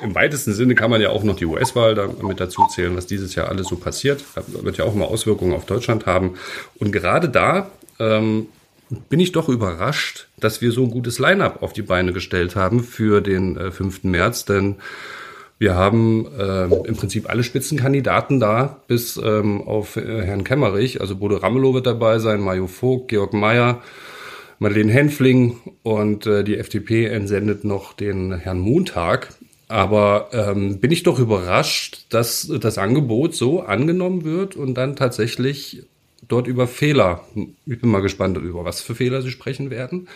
im 0.03 0.15
weitesten 0.15 0.53
Sinne 0.53 0.75
kann 0.75 0.91
man 0.91 1.01
ja 1.01 1.11
auch 1.11 1.23
noch 1.23 1.37
die 1.37 1.47
US-Wahl 1.47 1.95
damit 1.95 2.41
dazu 2.41 2.67
zählen, 2.67 2.97
was 2.97 3.07
dieses 3.07 3.35
Jahr 3.35 3.49
alles 3.49 3.69
so 3.69 3.77
passiert. 3.77 4.25
Das 4.35 4.65
wird 4.65 4.77
ja 4.77 4.85
auch 4.85 4.95
mal 4.95 5.05
Auswirkungen 5.05 5.55
auf 5.55 5.65
Deutschland 5.65 6.07
haben. 6.07 6.39
Und 6.79 6.93
gerade 6.93 7.29
da 7.29 7.71
ähm, 7.99 8.49
bin 9.09 9.21
ich 9.21 9.33
doch 9.33 9.49
überrascht, 9.49 10.29
dass 10.39 10.61
wir 10.61 10.73
so 10.73 10.83
ein 10.85 10.91
gutes 10.91 11.19
Line-up 11.19 11.63
auf 11.63 11.73
die 11.73 11.83
Beine 11.83 12.13
gestellt 12.13 12.57
haben 12.57 12.83
für 12.83 13.21
den 13.21 13.57
äh, 13.57 13.71
5. 13.71 14.05
März, 14.05 14.45
denn 14.45 14.77
wir 15.59 15.77
haben 15.77 16.27
äh, 16.37 16.65
im 16.65 16.97
Prinzip 16.97 17.31
alle 17.31 17.45
Spitzenkandidaten 17.45 18.41
da, 18.41 18.83
bis 18.89 19.17
ähm, 19.17 19.63
auf 19.63 19.97
äh, 19.97 20.23
Herrn 20.23 20.43
Kemmerich. 20.43 21.01
Also 21.01 21.15
Bodo 21.15 21.37
Ramelow 21.37 21.73
wird 21.73 21.87
dabei 21.87 22.19
sein, 22.19 22.41
Mario 22.41 22.67
Vogt, 22.67 23.09
Georg 23.09 23.33
Mayer, 23.33 23.81
Madeleine 24.59 24.93
Henfling 24.93 25.61
und 25.85 26.27
äh, 26.27 26.43
die 26.43 26.59
FDP 26.59 27.07
entsendet 27.07 27.63
noch 27.63 27.93
den 27.93 28.33
Herrn 28.33 28.59
Montag. 28.59 29.35
Aber 29.69 30.31
ähm, 30.33 30.81
bin 30.81 30.91
ich 30.91 31.05
doch 31.05 31.21
überrascht, 31.21 32.07
dass 32.11 32.53
das 32.61 32.77
Angebot 32.77 33.35
so 33.35 33.61
angenommen 33.61 34.25
wird 34.25 34.57
und 34.57 34.75
dann 34.75 34.97
tatsächlich 34.97 35.85
dort 36.33 36.47
über 36.47 36.67
Fehler, 36.67 37.25
ich 37.67 37.81
bin 37.81 37.91
mal 37.91 38.01
gespannt, 38.01 38.39
über 38.39 38.65
was 38.65 38.81
für 38.81 38.95
Fehler 38.95 39.21
Sie 39.21 39.31
sprechen 39.31 39.71
werden, 39.71 40.09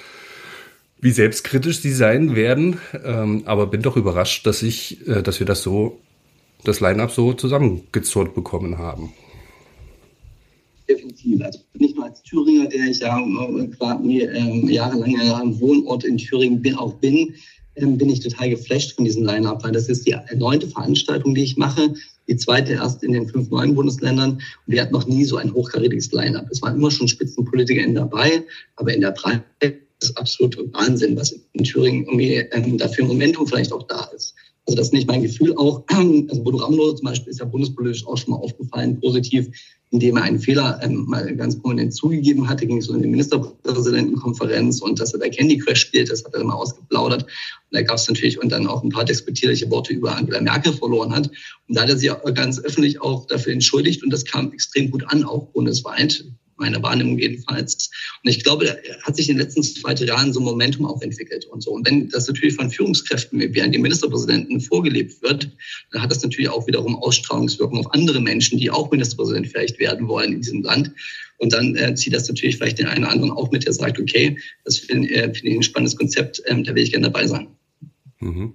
wie 0.98 1.10
selbstkritisch 1.10 1.80
Sie 1.80 1.92
sein 1.92 2.34
werden, 2.34 2.78
ähm, 3.04 3.42
aber 3.44 3.66
bin 3.66 3.82
doch 3.82 3.96
überrascht, 3.96 4.46
dass 4.46 4.62
ich, 4.62 5.06
äh, 5.06 5.22
dass 5.22 5.40
wir 5.40 5.46
das 5.46 5.62
so, 5.62 5.98
das 6.64 6.80
Line-up 6.80 7.10
so 7.10 7.34
zusammengezurrt 7.34 8.34
bekommen 8.34 8.78
haben. 8.78 9.12
Definitiv. 10.88 11.42
Also 11.42 11.58
nicht 11.74 11.96
nur 11.96 12.06
als 12.06 12.22
Thüringer, 12.22 12.66
der 12.66 12.86
ich 12.86 13.00
ja 13.00 13.18
äh, 13.20 14.24
äh, 14.24 14.72
jahrelang 14.72 15.10
ja 15.10 15.40
im 15.40 15.60
Wohnort 15.60 16.04
in 16.04 16.16
Thüringen 16.16 16.62
bin, 16.62 16.76
auch 16.76 16.94
bin, 16.94 17.34
bin 17.76 18.10
ich 18.10 18.20
total 18.20 18.50
geflasht 18.50 18.94
von 18.94 19.04
diesem 19.04 19.24
Line-Up, 19.24 19.62
weil 19.62 19.72
das 19.72 19.88
ist 19.88 20.06
die 20.06 20.16
neunte 20.34 20.68
Veranstaltung, 20.68 21.34
die 21.34 21.42
ich 21.42 21.56
mache, 21.56 21.94
die 22.28 22.36
zweite 22.36 22.72
erst 22.72 23.02
in 23.02 23.12
den 23.12 23.28
fünf 23.28 23.50
neuen 23.50 23.74
Bundesländern. 23.74 24.32
Und 24.32 24.42
wir 24.66 24.82
hatten 24.82 24.92
noch 24.92 25.06
nie 25.06 25.24
so 25.24 25.36
ein 25.36 25.52
hochkarätiges 25.52 26.12
Line-Up. 26.12 26.46
Es 26.50 26.62
waren 26.62 26.76
immer 26.76 26.90
schon 26.90 27.08
Spitzenpolitiker 27.08 27.86
dabei, 27.92 28.42
aber 28.76 28.94
in 28.94 29.00
der 29.00 29.12
Breite 29.12 29.44
ist 30.02 30.16
absolut 30.18 30.56
Wahnsinn, 30.74 31.16
was 31.16 31.34
in 31.52 31.64
Thüringen 31.64 32.04
irgendwie 32.04 32.34
ähm, 32.52 32.78
dafür 32.78 33.04
ein 33.04 33.08
Momentum 33.08 33.46
vielleicht 33.46 33.72
auch 33.72 33.84
da 33.84 34.04
ist. 34.14 34.34
Also 34.66 34.76
das 34.76 34.88
ist 34.88 34.92
nicht 34.92 35.06
mein 35.06 35.22
Gefühl 35.22 35.56
auch. 35.56 35.84
Also 36.28 36.42
Bodo 36.42 36.58
Ramelow 36.58 36.92
zum 36.92 37.06
Beispiel 37.06 37.30
ist 37.30 37.38
ja 37.38 37.46
bundespolitisch 37.46 38.06
auch 38.06 38.16
schon 38.16 38.32
mal 38.32 38.40
aufgefallen, 38.40 39.00
positiv, 39.00 39.48
indem 39.90 40.16
er 40.16 40.24
einen 40.24 40.40
Fehler 40.40 40.80
ähm, 40.82 41.06
mal 41.06 41.34
ganz 41.36 41.58
prominent 41.60 41.94
zugegeben 41.94 42.48
hatte, 42.48 42.66
ging 42.66 42.80
so 42.80 42.92
in 42.92 43.02
die 43.02 43.08
Ministerpräsidentenkonferenz 43.08 44.80
und 44.82 44.98
dass 44.98 45.14
er 45.14 45.20
bei 45.20 45.30
Candy 45.30 45.58
Crush 45.58 45.80
spielt, 45.80 46.10
das 46.10 46.24
hat 46.24 46.34
er 46.34 46.40
immer 46.40 46.56
ausgeplaudert. 46.56 47.26
Da 47.76 47.82
gab 47.82 47.96
es 47.96 48.08
natürlich 48.08 48.40
und 48.40 48.50
dann 48.50 48.66
auch 48.66 48.82
ein 48.82 48.90
paar 48.90 49.04
despektierliche 49.04 49.70
Worte 49.70 49.92
über 49.92 50.16
Angela 50.16 50.40
Merkel 50.40 50.72
verloren 50.72 51.14
hat. 51.14 51.30
Und 51.68 51.76
da 51.76 51.82
hat 51.82 51.90
er 51.90 51.96
sich 51.96 52.10
ganz 52.34 52.58
öffentlich 52.58 53.00
auch 53.00 53.26
dafür 53.26 53.52
entschuldigt 53.52 54.02
und 54.02 54.10
das 54.10 54.24
kam 54.24 54.52
extrem 54.52 54.90
gut 54.90 55.04
an, 55.08 55.24
auch 55.24 55.46
bundesweit 55.52 56.24
meine 56.58 56.82
Wahrnehmung 56.82 57.18
jedenfalls. 57.18 57.90
Und 58.22 58.30
ich 58.30 58.42
glaube, 58.42 58.64
da 58.64 58.74
hat 59.02 59.16
sich 59.16 59.28
in 59.28 59.36
den 59.36 59.44
letzten 59.44 59.62
zwei, 59.62 59.94
drei 59.94 60.06
Jahren 60.06 60.32
so 60.32 60.40
ein 60.40 60.44
Momentum 60.44 60.86
auch 60.86 61.00
entwickelt 61.02 61.44
und 61.46 61.62
so. 61.62 61.72
Und 61.72 61.86
wenn 61.86 62.08
das 62.08 62.26
natürlich 62.26 62.54
von 62.54 62.70
Führungskräften 62.70 63.40
wie 63.40 63.62
an 63.62 63.72
die 63.72 63.78
Ministerpräsidenten 63.78 64.60
vorgelebt 64.60 65.22
wird, 65.22 65.50
dann 65.92 66.02
hat 66.02 66.10
das 66.10 66.22
natürlich 66.22 66.48
auch 66.48 66.66
wiederum 66.66 66.96
Ausstrahlungswirkung 66.96 67.78
auf 67.78 67.92
andere 67.92 68.20
Menschen, 68.20 68.58
die 68.58 68.70
auch 68.70 68.90
Ministerpräsident 68.90 69.48
vielleicht 69.48 69.78
werden 69.78 70.08
wollen 70.08 70.32
in 70.32 70.40
diesem 70.40 70.62
Land. 70.62 70.92
Und 71.38 71.52
dann 71.52 71.76
äh, 71.76 71.94
zieht 71.94 72.14
das 72.14 72.28
natürlich 72.28 72.56
vielleicht 72.56 72.78
den 72.78 72.86
einen 72.86 73.04
oder 73.04 73.12
anderen 73.12 73.32
auch 73.32 73.50
mit, 73.50 73.66
der 73.66 73.72
sagt, 73.72 73.98
okay, 74.00 74.38
das 74.64 74.78
finde 74.78 75.10
äh, 75.10 75.34
find 75.34 75.44
ich 75.44 75.56
ein 75.56 75.62
spannendes 75.62 75.96
Konzept, 75.96 76.42
ähm, 76.46 76.64
da 76.64 76.74
will 76.74 76.82
ich 76.82 76.92
gerne 76.92 77.10
dabei 77.10 77.26
sein. 77.26 77.48
Mhm. 78.20 78.54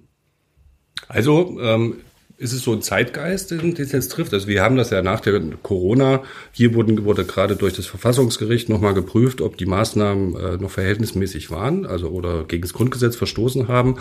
Also 1.08 1.58
ähm, 1.60 1.96
ist 2.42 2.52
es 2.52 2.62
so 2.62 2.72
ein 2.72 2.82
Zeitgeist, 2.82 3.52
den 3.52 3.76
es 3.76 3.92
jetzt 3.92 4.10
trifft? 4.10 4.34
Also 4.34 4.48
wir 4.48 4.62
haben 4.62 4.76
das 4.76 4.90
ja 4.90 5.00
nach 5.00 5.20
der 5.20 5.40
Corona, 5.62 6.24
hier 6.50 6.74
wurden, 6.74 7.04
wurde 7.04 7.24
gerade 7.24 7.54
durch 7.54 7.74
das 7.74 7.86
Verfassungsgericht 7.86 8.68
nochmal 8.68 8.94
geprüft, 8.94 9.40
ob 9.40 9.56
die 9.56 9.66
Maßnahmen 9.66 10.34
äh, 10.34 10.56
noch 10.56 10.70
verhältnismäßig 10.70 11.52
waren, 11.52 11.86
also 11.86 12.08
oder 12.08 12.42
gegen 12.42 12.62
das 12.62 12.72
Grundgesetz 12.72 13.14
verstoßen 13.14 13.68
haben. 13.68 13.98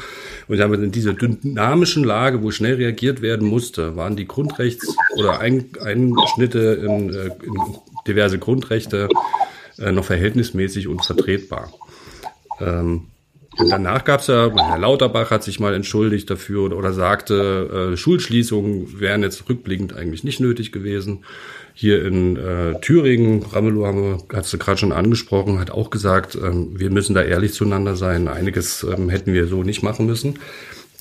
Und 0.48 0.60
haben 0.60 0.74
in 0.74 0.92
dieser 0.92 1.14
dynamischen 1.14 2.04
Lage, 2.04 2.42
wo 2.42 2.50
schnell 2.50 2.76
reagiert 2.76 3.22
werden 3.22 3.48
musste, 3.48 3.96
waren 3.96 4.16
die 4.16 4.28
Grundrechts- 4.28 4.96
oder 5.16 5.40
Ein 5.40 5.70
Einschnitte 5.80 6.82
in, 6.84 7.14
äh, 7.14 7.26
in 7.46 7.56
diverse 8.08 8.40
Grundrechte 8.40 9.08
äh, 9.78 9.92
noch 9.92 10.06
verhältnismäßig 10.06 10.88
und 10.88 11.06
vertretbar. 11.06 11.72
Ähm, 12.60 13.11
und 13.58 13.70
danach 13.70 14.06
gab 14.06 14.22
es 14.22 14.28
ja, 14.28 14.50
Herr 14.56 14.78
Lauterbach 14.78 15.30
hat 15.30 15.44
sich 15.44 15.60
mal 15.60 15.74
entschuldigt 15.74 16.30
dafür 16.30 16.76
oder 16.76 16.94
sagte, 16.94 17.92
äh, 17.94 17.98
Schulschließungen 17.98 19.00
wären 19.00 19.24
jetzt 19.24 19.50
rückblickend 19.50 19.94
eigentlich 19.94 20.24
nicht 20.24 20.40
nötig 20.40 20.72
gewesen. 20.72 21.26
Hier 21.74 22.06
in 22.06 22.38
äh, 22.38 22.80
Thüringen, 22.80 23.44
Ramelow 23.44 24.20
hast 24.34 24.54
du 24.54 24.58
gerade 24.58 24.78
schon 24.78 24.94
angesprochen, 24.94 25.60
hat 25.60 25.72
auch 25.72 25.90
gesagt, 25.90 26.36
ähm, 26.36 26.80
wir 26.80 26.90
müssen 26.92 27.14
da 27.14 27.24
ehrlich 27.24 27.54
zueinander 27.54 27.98
sein. 27.98 28.28
Einiges 28.30 28.84
ähm, 28.84 29.10
hätten 29.10 29.34
wir 29.34 29.48
so 29.48 29.64
nicht 29.64 29.84
machen 29.84 30.06
müssen. 30.06 30.40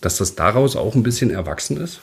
Dass 0.01 0.17
das 0.17 0.35
daraus 0.35 0.77
auch 0.77 0.95
ein 0.95 1.03
bisschen 1.03 1.31
erwachsen 1.31 1.77
ist? 1.77 2.01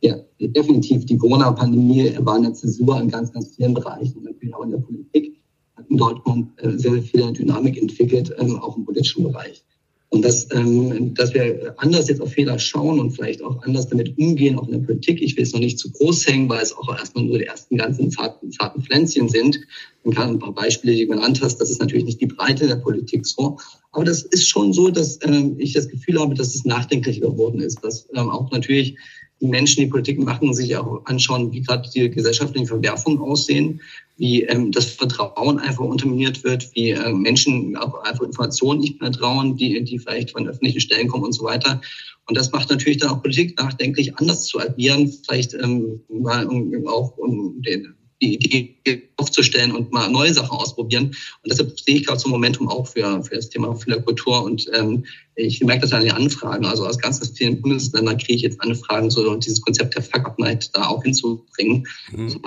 Ja, 0.00 0.16
definitiv. 0.38 1.04
Die 1.06 1.18
Corona-Pandemie 1.18 2.16
war 2.20 2.36
eine 2.36 2.52
Zäsur 2.52 3.00
in 3.00 3.08
ganz, 3.08 3.32
ganz 3.32 3.56
vielen 3.56 3.74
Bereichen, 3.74 4.22
natürlich 4.22 4.54
auch 4.54 4.64
in 4.64 4.70
der 4.70 4.78
Politik 4.78 5.36
hat 5.76 5.90
in 5.90 5.96
Deutschland 5.96 6.48
äh, 6.58 6.70
sehr, 6.70 6.92
sehr 6.92 7.02
viel 7.02 7.32
Dynamik 7.32 7.80
entwickelt, 7.80 8.34
ähm, 8.38 8.58
auch 8.60 8.76
im 8.76 8.84
politischen 8.84 9.24
Bereich. 9.24 9.65
Und 10.08 10.24
dass, 10.24 10.46
ähm, 10.52 11.14
dass 11.14 11.34
wir 11.34 11.74
anders 11.78 12.08
jetzt 12.08 12.20
auf 12.20 12.32
Fehler 12.32 12.58
schauen 12.58 13.00
und 13.00 13.10
vielleicht 13.10 13.42
auch 13.42 13.62
anders 13.64 13.88
damit 13.88 14.16
umgehen, 14.18 14.56
auch 14.56 14.66
in 14.66 14.72
der 14.72 14.86
Politik. 14.86 15.20
Ich 15.20 15.36
will 15.36 15.42
es 15.42 15.52
noch 15.52 15.60
nicht 15.60 15.78
zu 15.78 15.90
groß 15.90 16.26
hängen, 16.28 16.48
weil 16.48 16.62
es 16.62 16.72
auch 16.72 16.88
erstmal 16.96 17.24
nur 17.24 17.38
die 17.38 17.46
ersten 17.46 17.76
ganzen 17.76 18.10
zarten, 18.10 18.52
zarten 18.52 18.82
Pflänzchen 18.82 19.28
sind. 19.28 19.58
Man 20.04 20.14
kann 20.14 20.30
ein 20.30 20.38
paar 20.38 20.54
Beispiele, 20.54 20.94
die 20.94 21.06
genannt 21.06 21.40
hast, 21.42 21.58
das 21.58 21.70
ist 21.70 21.80
natürlich 21.80 22.04
nicht 22.04 22.20
die 22.20 22.26
Breite 22.26 22.68
der 22.68 22.76
Politik 22.76 23.26
so. 23.26 23.58
Aber 23.90 24.04
das 24.04 24.22
ist 24.22 24.48
schon 24.48 24.72
so, 24.72 24.90
dass 24.90 25.18
ähm, 25.22 25.56
ich 25.58 25.72
das 25.72 25.88
Gefühl 25.88 26.20
habe, 26.20 26.34
dass 26.34 26.54
es 26.54 26.64
nachdenklich 26.64 27.20
geworden 27.20 27.60
ist, 27.60 27.82
dass 27.82 28.08
ähm, 28.14 28.30
auch 28.30 28.50
natürlich 28.52 28.96
die 29.40 29.46
Menschen, 29.46 29.82
die 29.82 29.88
Politik 29.88 30.18
machen, 30.18 30.54
sich 30.54 30.76
auch 30.76 31.04
anschauen, 31.04 31.52
wie 31.52 31.60
gerade 31.60 31.88
die 31.94 32.10
gesellschaftlichen 32.10 32.66
Verwerfungen 32.66 33.20
aussehen, 33.20 33.80
wie 34.16 34.44
ähm, 34.44 34.72
das 34.72 34.86
Vertrauen 34.86 35.58
einfach 35.58 35.84
unterminiert 35.84 36.42
wird, 36.42 36.70
wie 36.74 36.90
äh, 36.90 37.12
Menschen 37.12 37.76
auch 37.76 38.02
einfach 38.04 38.24
Informationen 38.24 38.80
nicht 38.80 39.00
mehr 39.00 39.12
trauen, 39.12 39.56
die, 39.56 39.82
die 39.84 39.98
vielleicht 39.98 40.30
von 40.30 40.48
öffentlichen 40.48 40.80
Stellen 40.80 41.08
kommen 41.08 41.24
und 41.24 41.32
so 41.32 41.44
weiter. 41.44 41.80
Und 42.26 42.36
das 42.36 42.50
macht 42.50 42.70
natürlich 42.70 42.98
dann 42.98 43.10
auch 43.10 43.22
Politik 43.22 43.58
nachdenklich, 43.58 44.16
anders 44.16 44.46
zu 44.46 44.58
agieren, 44.58 45.12
vielleicht 45.26 45.54
ähm, 45.54 46.00
mal 46.08 46.46
um, 46.46 46.86
auch 46.88 47.16
um 47.18 47.60
den, 47.62 47.94
die 48.22 48.34
Idee 48.34 49.08
aufzustellen 49.16 49.72
und 49.72 49.92
mal 49.92 50.10
neue 50.10 50.32
Sachen 50.32 50.56
ausprobieren. 50.56 51.06
Und 51.06 51.50
deshalb 51.50 51.78
sehe 51.78 51.96
ich 51.96 52.06
gerade 52.06 52.18
so 52.18 52.28
ein 52.28 52.32
Momentum 52.32 52.68
auch 52.68 52.86
für, 52.86 53.22
für 53.22 53.36
das 53.36 53.50
Thema 53.50 53.74
Kultur. 54.04 54.42
Und 54.42 54.66
ähm, 54.74 55.04
ich 55.34 55.60
merke 55.62 55.82
das 55.82 55.92
an 55.92 56.02
den 56.02 56.12
Anfragen. 56.12 56.64
Also 56.64 56.86
aus 56.86 56.98
ganz 56.98 57.20
vielen 57.36 57.60
Bundesländern 57.60 58.16
kriege 58.18 58.34
ich 58.34 58.42
jetzt 58.42 58.60
Anfragen, 58.60 59.10
so 59.10 59.34
dieses 59.36 59.60
Konzept 59.60 59.94
der 59.94 60.02
Fuck 60.02 60.26
Up 60.26 60.38
Night 60.38 60.70
da 60.74 60.86
auch 60.86 61.02
hinzubringen. 61.02 61.86
Mhm. 62.12 62.40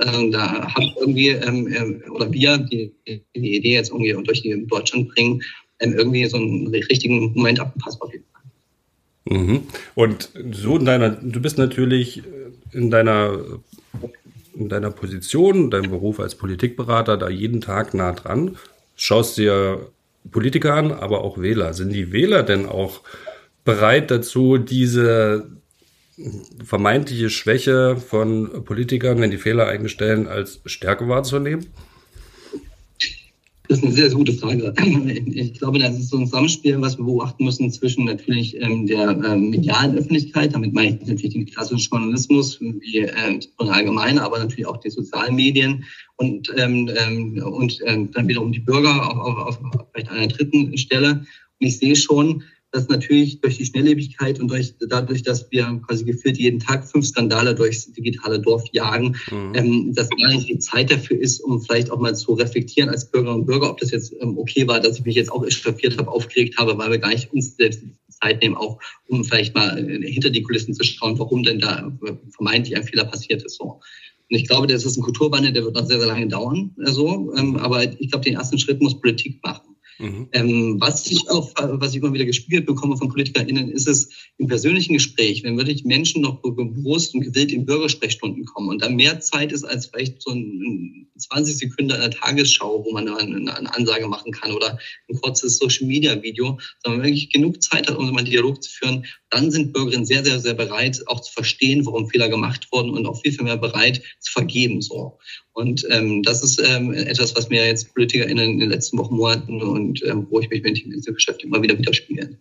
Ähm, 0.00 0.32
da 0.32 0.74
haben 0.74 0.90
irgendwie, 0.98 1.28
ähm, 1.28 1.72
ähm, 1.72 2.02
oder 2.10 2.30
wir, 2.32 2.58
die, 2.58 2.92
die 3.06 3.56
Idee 3.56 3.74
jetzt 3.74 3.90
irgendwie 3.90 4.12
durch 4.24 4.42
die 4.42 4.66
Deutschland 4.66 5.08
bringen, 5.10 5.40
ähm, 5.78 5.94
irgendwie 5.94 6.26
so 6.26 6.36
einen 6.36 6.66
richtigen 6.66 7.32
Moment 7.34 7.60
abgepasst 7.60 8.02
auf 8.02 8.12
jeden 8.12 8.24
Fall. 8.32 9.38
Mhm. 9.38 9.62
Und 9.94 10.30
so 10.52 10.76
in 10.76 10.84
deiner, 10.84 11.10
du 11.10 11.40
bist 11.40 11.58
natürlich 11.58 12.22
in 12.72 12.90
deiner 12.90 13.38
in 14.56 14.68
deiner 14.68 14.90
Position, 14.90 15.70
deinem 15.70 15.90
Beruf 15.90 16.20
als 16.20 16.34
Politikberater 16.34 17.16
da 17.16 17.28
jeden 17.28 17.60
Tag 17.60 17.94
nah 17.94 18.12
dran, 18.12 18.56
schaust 18.96 19.38
dir 19.38 19.88
Politiker 20.30 20.74
an, 20.74 20.92
aber 20.92 21.22
auch 21.22 21.38
Wähler. 21.38 21.74
Sind 21.74 21.92
die 21.92 22.12
Wähler 22.12 22.42
denn 22.42 22.66
auch 22.66 23.02
bereit 23.64 24.10
dazu, 24.10 24.58
diese 24.58 25.50
vermeintliche 26.64 27.30
Schwäche 27.30 27.96
von 27.96 28.64
Politikern, 28.64 29.20
wenn 29.20 29.30
die 29.30 29.38
Fehler 29.38 29.66
eingestellen, 29.66 30.28
als 30.28 30.60
Stärke 30.64 31.08
wahrzunehmen? 31.08 31.66
Das 33.66 33.78
ist 33.78 33.84
eine 33.84 33.94
sehr, 33.94 34.08
sehr 34.10 34.18
gute 34.18 34.34
Frage. 34.34 34.74
Ich 35.26 35.54
glaube, 35.54 35.78
das 35.78 35.98
ist 35.98 36.10
so 36.10 36.18
ein 36.18 36.26
Zusammenspiel, 36.26 36.80
was 36.80 36.98
wir 36.98 37.04
beobachten 37.04 37.44
müssen 37.44 37.70
zwischen 37.70 38.04
natürlich 38.04 38.60
ähm, 38.60 38.86
der 38.86 39.10
ähm, 39.10 39.50
medialen 39.50 39.96
Öffentlichkeit, 39.96 40.54
damit 40.54 40.74
meine 40.74 40.98
ich 41.00 41.06
natürlich 41.06 41.32
den 41.32 41.46
klassischen 41.46 41.90
Journalismus 41.90 42.60
wie 42.60 42.98
äh, 42.98 43.40
allgemein, 43.56 44.18
aber 44.18 44.38
natürlich 44.38 44.66
auch 44.66 44.76
die 44.78 44.90
sozialen 44.90 45.34
Medien 45.34 45.84
und, 46.16 46.52
ähm, 46.58 46.90
ähm, 46.94 47.42
und 47.42 47.80
ähm, 47.86 48.10
dann 48.10 48.28
wiederum 48.28 48.52
die 48.52 48.60
Bürger 48.60 49.10
auf, 49.10 49.58
auf, 49.58 49.74
auf 49.74 49.86
vielleicht 49.92 50.10
einer 50.10 50.28
dritten 50.28 50.76
Stelle. 50.76 51.24
Und 51.60 51.66
ich 51.66 51.78
sehe 51.78 51.96
schon, 51.96 52.42
dass 52.74 52.88
natürlich 52.88 53.40
durch 53.40 53.56
die 53.56 53.64
Schnelllebigkeit 53.64 54.40
und 54.40 54.48
durch, 54.48 54.74
dadurch, 54.80 55.22
dass 55.22 55.48
wir 55.52 55.80
quasi 55.86 56.04
gefühlt 56.04 56.36
jeden 56.38 56.58
Tag 56.58 56.84
fünf 56.84 57.06
Skandale 57.06 57.54
durchs 57.54 57.92
digitale 57.92 58.40
Dorf 58.40 58.64
jagen, 58.72 59.16
mhm. 59.30 59.52
ähm, 59.54 59.94
dass 59.94 60.10
gar 60.10 60.28
nicht 60.28 60.48
die 60.48 60.58
Zeit 60.58 60.90
dafür 60.90 61.20
ist, 61.20 61.38
um 61.38 61.62
vielleicht 61.62 61.92
auch 61.92 62.00
mal 62.00 62.16
zu 62.16 62.32
reflektieren 62.34 62.90
als 62.90 63.08
Bürgerinnen 63.08 63.42
und 63.42 63.46
Bürger, 63.46 63.70
ob 63.70 63.78
das 63.78 63.92
jetzt 63.92 64.12
ähm, 64.20 64.36
okay 64.36 64.66
war, 64.66 64.80
dass 64.80 64.98
ich 64.98 65.04
mich 65.04 65.14
jetzt 65.14 65.30
auch 65.30 65.46
echauffiert 65.46 65.96
habe, 65.98 66.10
aufgeregt 66.10 66.58
habe, 66.58 66.76
weil 66.76 66.90
wir 66.90 66.98
gar 66.98 67.10
nicht 67.10 67.32
uns 67.32 67.56
selbst 67.56 67.80
die 67.82 67.92
Zeit 68.08 68.42
nehmen, 68.42 68.56
auch 68.56 68.80
um 69.06 69.24
vielleicht 69.24 69.54
mal 69.54 69.78
äh, 69.78 70.10
hinter 70.10 70.30
die 70.30 70.42
Kulissen 70.42 70.74
zu 70.74 70.82
schauen, 70.82 71.16
warum 71.16 71.44
denn 71.44 71.60
da 71.60 71.92
äh, 72.04 72.12
vermeintlich 72.30 72.76
ein 72.76 72.82
Fehler 72.82 73.04
passiert 73.04 73.44
ist. 73.44 73.54
So. 73.54 73.64
Und 74.30 74.36
ich 74.36 74.48
glaube, 74.48 74.66
das 74.66 74.84
ist 74.84 74.96
ein 74.96 75.02
Kulturwandel, 75.02 75.52
der 75.52 75.62
wird 75.62 75.76
noch 75.76 75.86
sehr, 75.86 76.00
sehr 76.00 76.08
lange 76.08 76.26
dauern. 76.26 76.74
Also, 76.84 77.32
ähm, 77.36 77.56
aber 77.56 77.84
ich 77.84 78.10
glaube, 78.10 78.24
den 78.24 78.34
ersten 78.34 78.58
Schritt 78.58 78.82
muss 78.82 79.00
Politik 79.00 79.38
machen. 79.44 79.73
Mhm. 79.98 80.28
Ähm, 80.32 80.76
was 80.80 81.06
ich 81.06 81.30
auch, 81.30 81.52
was 81.56 81.90
ich 81.90 82.02
immer 82.02 82.12
wieder 82.12 82.24
gespiegelt 82.24 82.66
bekomme 82.66 82.96
von 82.96 83.08
PolitikerInnen, 83.08 83.70
ist 83.70 83.86
es 83.86 84.08
im 84.38 84.48
persönlichen 84.48 84.94
Gespräch, 84.94 85.42
wenn 85.44 85.56
wirklich 85.56 85.84
Menschen 85.84 86.22
noch 86.22 86.40
bewusst 86.42 87.14
und 87.14 87.20
gewillt 87.20 87.52
in 87.52 87.64
Bürgersprechstunden 87.64 88.44
kommen 88.44 88.70
und 88.70 88.82
da 88.82 88.88
mehr 88.88 89.20
Zeit 89.20 89.52
ist 89.52 89.64
als 89.64 89.86
vielleicht 89.86 90.22
so 90.22 90.32
ein 90.32 91.08
20 91.16 91.56
Sekunden 91.56 91.92
einer 91.92 92.10
Tagesschau, 92.10 92.84
wo 92.84 92.92
man 92.92 93.08
eine, 93.08 93.54
eine 93.54 93.74
Ansage 93.74 94.08
machen 94.08 94.32
kann 94.32 94.52
oder 94.52 94.78
ein 95.08 95.20
kurzes 95.20 95.58
Social 95.58 95.86
Media 95.86 96.20
Video, 96.22 96.58
sondern 96.82 97.02
wirklich 97.02 97.30
genug 97.30 97.62
Zeit 97.62 97.88
hat, 97.88 97.96
um 97.96 98.16
einen 98.16 98.26
Dialog 98.26 98.62
zu 98.62 98.70
führen, 98.70 99.06
dann 99.30 99.50
sind 99.50 99.72
Bürgerinnen 99.72 100.06
sehr, 100.06 100.24
sehr, 100.24 100.40
sehr 100.40 100.54
bereit, 100.54 101.02
auch 101.06 101.20
zu 101.20 101.32
verstehen, 101.32 101.86
warum 101.86 102.08
Fehler 102.08 102.28
gemacht 102.28 102.68
wurden 102.72 102.90
und 102.90 103.06
auch 103.06 103.20
viel, 103.20 103.32
viel 103.32 103.44
mehr 103.44 103.56
bereit 103.56 104.02
zu 104.20 104.32
vergeben, 104.32 104.82
so. 104.82 105.18
Und 105.52 105.86
ähm, 105.90 106.24
das 106.24 106.42
ist 106.42 106.60
ähm, 106.66 106.92
etwas, 106.92 107.36
was 107.36 107.48
mir 107.48 107.64
jetzt 107.64 107.94
PolitikerInnen 107.94 108.52
in 108.54 108.58
den 108.58 108.70
letzten 108.70 108.98
Wochen, 108.98 109.14
Monaten 109.14 109.62
und 109.62 109.83
ähm, 110.04 110.26
wo 110.30 110.40
ich 110.40 110.50
mich 110.50 110.62
mit 110.62 111.06
dem 111.06 111.14
Geschäft 111.14 111.44
immer 111.44 111.62
wieder 111.62 111.78
widerspiegeln. 111.78 112.38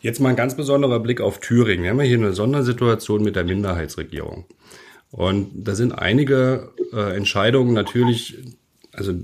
Jetzt 0.00 0.20
mal 0.20 0.30
ein 0.30 0.36
ganz 0.36 0.56
besonderer 0.56 1.00
Blick 1.00 1.20
auf 1.20 1.40
Thüringen. 1.40 1.82
Wir 1.82 1.90
haben 1.90 2.00
ja 2.00 2.06
hier 2.06 2.18
eine 2.18 2.32
Sondersituation 2.32 3.22
mit 3.22 3.36
der 3.36 3.44
Minderheitsregierung. 3.44 4.44
Und 5.10 5.50
da 5.54 5.74
sind 5.74 5.92
einige 5.92 6.72
äh, 6.92 7.16
Entscheidungen 7.16 7.72
natürlich, 7.74 8.36
also 8.92 9.14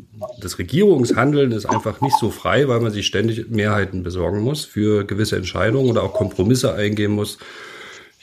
das 0.41 0.59
Regierungshandeln 0.59 1.53
ist 1.53 1.67
einfach 1.67 2.01
nicht 2.01 2.17
so 2.19 2.31
frei, 2.31 2.69
weil 2.69 2.81
man 2.81 2.93
sich 2.93 3.07
ständig 3.07 3.49
Mehrheiten 3.51 4.03
besorgen 4.03 4.41
muss 4.41 4.65
für 4.65 5.05
gewisse 5.05 5.37
Entscheidungen 5.37 5.91
oder 5.91 6.03
auch 6.03 6.15
Kompromisse 6.15 6.75
eingehen 6.75 7.13
muss 7.13 7.39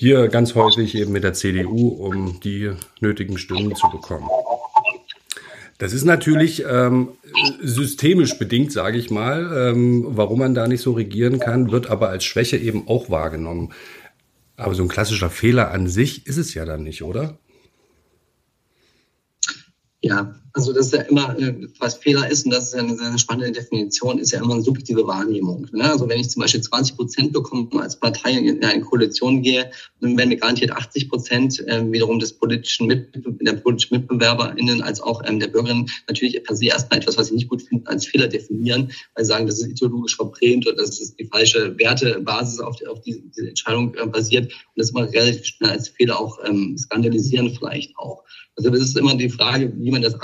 hier 0.01 0.29
ganz 0.29 0.55
häufig 0.55 0.95
eben 0.95 1.11
mit 1.11 1.23
der 1.23 1.33
CDU, 1.33 1.89
um 1.89 2.39
die 2.39 2.71
nötigen 3.01 3.37
Stimmen 3.37 3.75
zu 3.75 3.87
bekommen. 3.91 4.27
Das 5.81 5.93
ist 5.93 6.05
natürlich 6.05 6.63
ähm, 6.69 7.13
systemisch 7.59 8.37
bedingt, 8.37 8.71
sage 8.71 8.99
ich 8.99 9.09
mal, 9.09 9.71
ähm, 9.71 10.05
warum 10.09 10.37
man 10.37 10.53
da 10.53 10.67
nicht 10.67 10.81
so 10.81 10.91
regieren 10.91 11.39
kann, 11.39 11.71
wird 11.71 11.89
aber 11.89 12.09
als 12.09 12.23
Schwäche 12.23 12.57
eben 12.57 12.87
auch 12.87 13.09
wahrgenommen. 13.09 13.73
Aber 14.57 14.75
so 14.75 14.83
ein 14.83 14.89
klassischer 14.89 15.31
Fehler 15.31 15.71
an 15.71 15.87
sich 15.87 16.27
ist 16.27 16.37
es 16.37 16.53
ja 16.53 16.65
dann 16.65 16.83
nicht, 16.83 17.01
oder? 17.01 17.39
Ja, 20.03 20.35
also 20.53 20.73
das 20.73 20.87
ist 20.87 20.93
ja 20.93 21.01
immer, 21.03 21.37
äh, 21.39 21.67
was 21.79 21.95
Fehler 21.95 22.29
ist, 22.29 22.45
und 22.45 22.51
das 22.51 22.65
ist 22.65 22.73
ja 22.73 22.79
eine 22.79 22.95
sehr 22.95 23.17
spannende 23.17 23.51
Definition, 23.51 24.19
ist 24.19 24.31
ja 24.31 24.39
immer 24.39 24.53
eine 24.53 24.63
subjektive 24.63 25.05
Wahrnehmung. 25.07 25.67
Ne? 25.71 25.89
Also 25.89 26.07
wenn 26.09 26.19
ich 26.19 26.29
zum 26.29 26.41
Beispiel 26.41 26.61
20 26.61 26.97
Prozent 26.97 27.33
bekomme 27.33 27.69
als 27.79 27.99
Partei 27.99 28.33
in 28.33 28.63
eine 28.63 28.81
Koalition 28.81 29.41
gehe, 29.41 29.71
dann 30.01 30.17
werden 30.17 30.29
mir 30.29 30.37
garantiert 30.37 30.71
80 30.71 31.09
Prozent 31.09 31.59
äh, 31.67 31.89
wiederum 31.91 32.19
des 32.19 32.33
politischen 32.33 32.87
Mit 32.87 33.09
der 33.15 33.53
politischen 33.53 33.97
MitbewerberInnen 33.97 34.81
als 34.81 35.01
auch 35.01 35.21
ähm, 35.25 35.39
der 35.39 35.47
Bürgerinnen 35.47 35.89
natürlich 36.07 36.43
per 36.43 36.55
se 36.55 36.65
erstmal 36.65 36.99
etwas, 36.99 37.17
was 37.17 37.27
ich 37.27 37.33
nicht 37.33 37.49
gut 37.49 37.61
finde, 37.61 37.89
als 37.89 38.05
Fehler 38.05 38.27
definieren, 38.27 38.91
weil 39.15 39.25
sie 39.25 39.29
sagen, 39.29 39.47
das 39.47 39.59
ist 39.59 39.67
ideologisch 39.67 40.15
verbrämt 40.15 40.67
oder 40.67 40.77
das 40.77 40.99
ist 40.99 41.19
die 41.19 41.25
falsche 41.25 41.77
Wertebasis, 41.77 42.59
auf, 42.59 42.75
die, 42.75 42.87
auf 42.87 43.01
die 43.01 43.21
diese 43.21 43.49
Entscheidung 43.49 43.93
äh, 43.95 44.05
basiert 44.05 44.45
und 44.45 44.77
das 44.77 44.89
immer 44.89 45.11
relativ 45.11 45.45
schnell 45.45 45.71
als 45.71 45.89
Fehler 45.89 46.19
auch 46.19 46.39
ähm, 46.45 46.77
skandalisieren 46.77 47.55
vielleicht 47.55 47.97
auch. 47.97 48.23
Also 48.55 48.69
das 48.69 48.81
ist 48.81 48.97
immer 48.97 49.15
die 49.15 49.29
Frage, 49.29 49.71
wie 49.77 49.91
man 49.91 50.01
das 50.01 50.15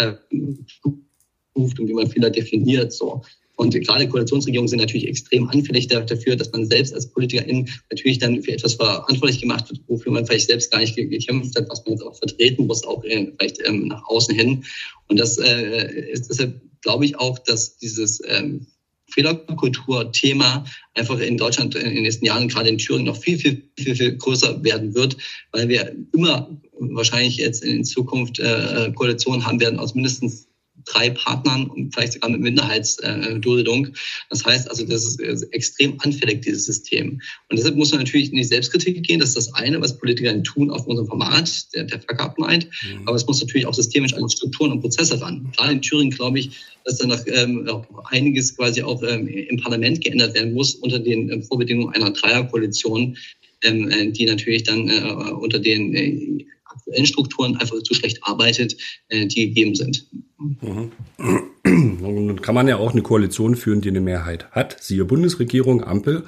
abstuft 0.00 1.80
und 1.80 1.88
wie 1.88 1.94
man 1.94 2.08
Fehler 2.08 2.30
definiert. 2.30 2.92
So. 2.92 3.22
Und 3.56 3.74
gerade 3.74 4.08
Koalitionsregierungen 4.08 4.68
sind 4.68 4.78
natürlich 4.78 5.06
extrem 5.06 5.46
anfällig 5.48 5.86
dafür, 5.88 6.34
dass 6.34 6.50
man 6.50 6.64
selbst 6.64 6.94
als 6.94 7.06
Politikerin 7.08 7.68
natürlich 7.90 8.18
dann 8.18 8.42
für 8.42 8.52
etwas 8.52 8.74
verantwortlich 8.74 9.40
gemacht 9.40 9.68
wird, 9.68 9.82
wofür 9.86 10.12
man 10.12 10.24
vielleicht 10.24 10.48
selbst 10.48 10.72
gar 10.72 10.80
nicht 10.80 10.96
gekämpft 10.96 11.54
hat, 11.56 11.68
was 11.68 11.84
man 11.84 11.92
jetzt 11.92 12.02
auch 12.02 12.16
vertreten 12.16 12.66
muss, 12.66 12.84
auch 12.84 13.04
äh, 13.04 13.30
vielleicht 13.38 13.60
ähm, 13.66 13.88
nach 13.88 14.02
außen 14.06 14.34
hin. 14.34 14.64
Und 15.08 15.20
das 15.20 15.36
äh, 15.36 16.10
ist 16.10 16.30
deshalb, 16.30 16.58
glaube 16.80 17.04
ich, 17.04 17.18
auch, 17.18 17.38
dass 17.38 17.76
dieses 17.76 18.22
ähm, 18.26 18.66
Fehlerkultur-Thema 19.12 20.64
einfach 20.94 21.18
in 21.18 21.36
Deutschland 21.36 21.74
in 21.74 21.94
den 21.94 22.02
nächsten 22.02 22.24
Jahren, 22.24 22.48
gerade 22.48 22.68
in 22.68 22.78
Thüringen, 22.78 23.06
noch 23.06 23.16
viel, 23.16 23.38
viel, 23.38 23.62
viel, 23.78 23.96
viel 23.96 24.16
größer 24.16 24.62
werden 24.62 24.94
wird, 24.94 25.16
weil 25.52 25.68
wir 25.68 25.94
immer 26.12 26.48
wahrscheinlich 26.78 27.36
jetzt 27.36 27.62
in 27.62 27.84
Zukunft 27.84 28.38
äh, 28.38 28.92
Koalitionen 28.94 29.44
haben 29.44 29.60
werden 29.60 29.78
aus 29.78 29.94
mindestens 29.94 30.49
drei 30.84 31.10
Partnern 31.10 31.66
und 31.66 31.94
vielleicht 31.94 32.14
sogar 32.14 32.30
mit 32.30 32.40
Minderheitsduldung. 32.40 33.88
Das 34.28 34.44
heißt 34.44 34.68
also, 34.70 34.84
das 34.84 35.16
ist 35.16 35.42
extrem 35.52 35.98
anfällig, 36.00 36.42
dieses 36.42 36.64
System. 36.64 37.20
Und 37.48 37.58
deshalb 37.58 37.76
muss 37.76 37.90
man 37.90 38.00
natürlich 38.00 38.30
in 38.30 38.36
die 38.36 38.44
Selbstkritik 38.44 39.02
gehen. 39.02 39.20
Das 39.20 39.30
ist 39.30 39.36
das 39.36 39.54
eine, 39.54 39.80
was 39.80 39.98
Politiker 39.98 40.42
tun 40.42 40.70
auf 40.70 40.86
unserem 40.86 41.08
Format, 41.08 41.74
der, 41.74 41.84
der 41.84 42.00
Vergab 42.00 42.38
meint. 42.38 42.66
Mhm. 42.66 43.06
Aber 43.06 43.16
es 43.16 43.26
muss 43.26 43.40
natürlich 43.40 43.66
auch 43.66 43.74
systemisch 43.74 44.14
an 44.14 44.28
Strukturen 44.28 44.72
und 44.72 44.80
Prozesse 44.80 45.20
ran. 45.20 45.50
Gerade 45.56 45.72
in 45.72 45.82
Thüringen 45.82 46.10
glaube 46.10 46.38
ich, 46.38 46.50
dass 46.84 46.98
da 46.98 47.06
noch 47.06 47.20
ähm, 47.26 47.68
einiges 48.10 48.56
quasi 48.56 48.82
auch 48.82 49.02
ähm, 49.02 49.28
im 49.28 49.56
Parlament 49.58 50.02
geändert 50.02 50.34
werden 50.34 50.54
muss 50.54 50.74
unter 50.76 50.98
den 50.98 51.30
ähm, 51.30 51.42
Vorbedingungen 51.42 51.94
einer 51.94 52.10
Dreierkoalition, 52.10 53.16
ähm, 53.62 53.90
äh, 53.90 54.10
die 54.10 54.24
natürlich 54.24 54.62
dann 54.62 54.88
äh, 54.88 55.12
unter 55.32 55.58
den 55.58 55.94
äh, 55.94 56.44
aktuellen 56.70 57.06
Strukturen 57.06 57.56
einfach 57.56 57.82
zu 57.82 57.94
schlecht 57.94 58.18
arbeitet, 58.22 58.76
äh, 59.08 59.26
die 59.26 59.48
gegeben 59.48 59.74
sind. 59.74 60.06
Mhm. 60.38 60.92
Nun 62.00 62.40
kann 62.40 62.54
man 62.54 62.68
ja 62.68 62.76
auch 62.76 62.92
eine 62.92 63.02
Koalition 63.02 63.54
führen, 63.54 63.80
die 63.80 63.90
eine 63.90 64.00
Mehrheit 64.00 64.50
hat. 64.52 64.82
Siehe 64.82 65.04
Bundesregierung, 65.04 65.84
Ampel, 65.84 66.24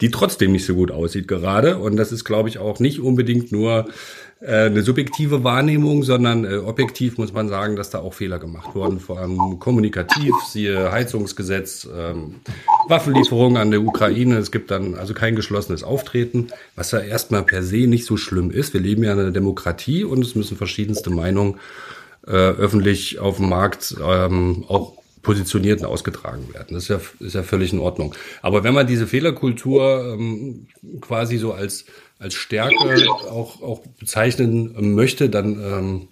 die 0.00 0.10
trotzdem 0.10 0.52
nicht 0.52 0.64
so 0.64 0.74
gut 0.74 0.90
aussieht 0.90 1.28
gerade. 1.28 1.78
Und 1.78 1.96
das 1.96 2.10
ist, 2.12 2.24
glaube 2.24 2.48
ich, 2.48 2.58
auch 2.58 2.80
nicht 2.80 2.98
unbedingt 2.98 3.52
nur 3.52 3.88
eine 4.44 4.82
subjektive 4.82 5.44
Wahrnehmung, 5.44 6.02
sondern 6.02 6.44
äh, 6.44 6.56
objektiv 6.56 7.16
muss 7.16 7.32
man 7.32 7.48
sagen, 7.48 7.76
dass 7.76 7.90
da 7.90 8.00
auch 8.00 8.14
Fehler 8.14 8.38
gemacht 8.38 8.74
wurden, 8.74 8.98
vor 8.98 9.18
allem 9.18 9.58
kommunikativ, 9.60 10.34
siehe 10.48 10.90
Heizungsgesetz, 10.90 11.88
ähm, 11.96 12.36
Waffenlieferungen 12.88 13.56
an 13.56 13.70
der 13.70 13.82
Ukraine. 13.82 14.38
Es 14.38 14.50
gibt 14.50 14.70
dann 14.70 14.94
also 14.94 15.14
kein 15.14 15.36
geschlossenes 15.36 15.84
Auftreten, 15.84 16.48
was 16.74 16.90
ja 16.90 16.98
erstmal 16.98 17.44
per 17.44 17.62
se 17.62 17.86
nicht 17.86 18.04
so 18.04 18.16
schlimm 18.16 18.50
ist. 18.50 18.74
Wir 18.74 18.80
leben 18.80 19.04
ja 19.04 19.12
in 19.12 19.20
einer 19.20 19.30
Demokratie 19.30 20.02
und 20.04 20.24
es 20.24 20.34
müssen 20.34 20.56
verschiedenste 20.56 21.10
Meinungen 21.10 21.60
äh, 22.26 22.30
öffentlich 22.30 23.20
auf 23.20 23.36
dem 23.36 23.48
Markt 23.48 23.96
ähm, 24.04 24.64
auch 24.66 24.94
positioniert 25.22 25.80
und 25.80 25.86
ausgetragen 25.86 26.52
werden. 26.52 26.74
Das 26.74 26.84
ist 26.84 26.88
ja, 26.88 27.00
ist 27.20 27.34
ja 27.34 27.42
völlig 27.42 27.72
in 27.72 27.78
Ordnung. 27.78 28.14
Aber 28.42 28.64
wenn 28.64 28.74
man 28.74 28.86
diese 28.86 29.06
Fehlerkultur 29.06 30.14
ähm, 30.18 30.66
quasi 31.00 31.38
so 31.38 31.52
als, 31.52 31.84
als 32.22 32.34
Stärke 32.34 33.10
auch, 33.10 33.62
auch 33.62 33.80
bezeichnen 33.98 34.94
möchte, 34.94 35.28
dann 35.28 35.60
ähm, 35.60 36.08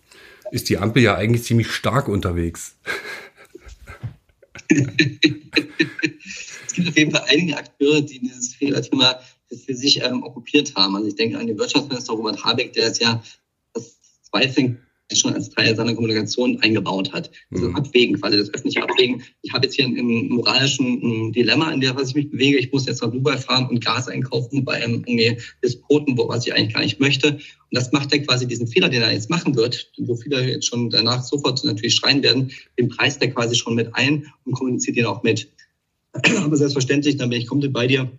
ist 0.50 0.68
die 0.68 0.78
Ampel 0.78 1.02
ja 1.02 1.14
eigentlich 1.14 1.44
ziemlich 1.44 1.70
stark 1.70 2.08
unterwegs. 2.08 2.76
es 4.68 6.74
gibt 6.74 6.88
auf 6.88 6.96
jeden 6.96 7.12
Fall 7.12 7.24
einige 7.28 7.56
Akteure, 7.56 8.00
die 8.00 8.18
dieses 8.18 8.54
Fehlerthema 8.54 9.20
für 9.48 9.74
sich 9.74 10.02
ähm, 10.02 10.22
okkupiert 10.22 10.74
haben. 10.74 10.96
Also 10.96 11.08
ich 11.08 11.16
denke 11.16 11.38
an 11.38 11.46
den 11.46 11.58
Wirtschaftsminister 11.58 12.12
Robert 12.12 12.44
Habeck, 12.44 12.72
der 12.72 12.88
es 12.88 12.98
ja 12.98 13.22
das 13.72 13.96
Zweifel 14.22 14.78
schon 15.18 15.34
als 15.34 15.50
Teil 15.50 15.74
seiner 15.74 15.94
Kommunikation 15.94 16.60
eingebaut 16.60 17.12
hat. 17.12 17.30
Also 17.50 17.68
mhm. 17.68 17.76
Abwägen, 17.76 18.20
quasi 18.20 18.36
das 18.36 18.48
öffentliche 18.50 18.82
Abwägen. 18.82 19.22
Ich 19.42 19.52
habe 19.52 19.66
jetzt 19.66 19.74
hier 19.74 19.86
ein, 19.86 20.28
moralischen 20.28 21.32
Dilemma, 21.32 21.72
in 21.72 21.80
der 21.80 21.96
was 21.96 22.10
ich 22.10 22.14
mich 22.14 22.30
bewege. 22.30 22.58
Ich 22.58 22.72
muss 22.72 22.86
jetzt 22.86 23.02
nach 23.02 23.10
Dubai 23.10 23.36
fahren 23.36 23.68
und 23.68 23.84
Gas 23.84 24.08
einkaufen 24.08 24.64
bei 24.64 24.74
einem 24.74 25.04
Despoten, 25.62 26.16
wo 26.16 26.28
was 26.28 26.46
ich 26.46 26.54
eigentlich 26.54 26.74
gar 26.74 26.82
nicht 26.82 27.00
möchte. 27.00 27.32
Und 27.32 27.40
das 27.70 27.92
macht 27.92 28.12
er 28.12 28.20
quasi 28.20 28.46
diesen 28.46 28.66
Fehler, 28.66 28.88
den 28.88 29.02
er 29.02 29.12
jetzt 29.12 29.30
machen 29.30 29.54
wird, 29.56 29.90
wo 29.98 30.16
viele 30.16 30.42
jetzt 30.48 30.66
schon 30.66 30.90
danach 30.90 31.22
sofort 31.22 31.62
natürlich 31.64 31.94
schreien 31.94 32.22
werden, 32.22 32.50
den 32.78 32.88
Preis 32.88 33.18
der 33.18 33.30
quasi 33.30 33.54
schon 33.54 33.74
mit 33.74 33.94
ein 33.94 34.26
und 34.44 34.52
kommuniziert 34.52 34.96
ihn 34.96 35.06
auch 35.06 35.22
mit. 35.22 35.48
Aber 36.36 36.56
selbstverständlich, 36.56 37.16
dann 37.16 37.30
bin 37.30 37.40
ich 37.40 37.46
komplett 37.46 37.72
bei 37.72 37.86
dir 37.86 38.10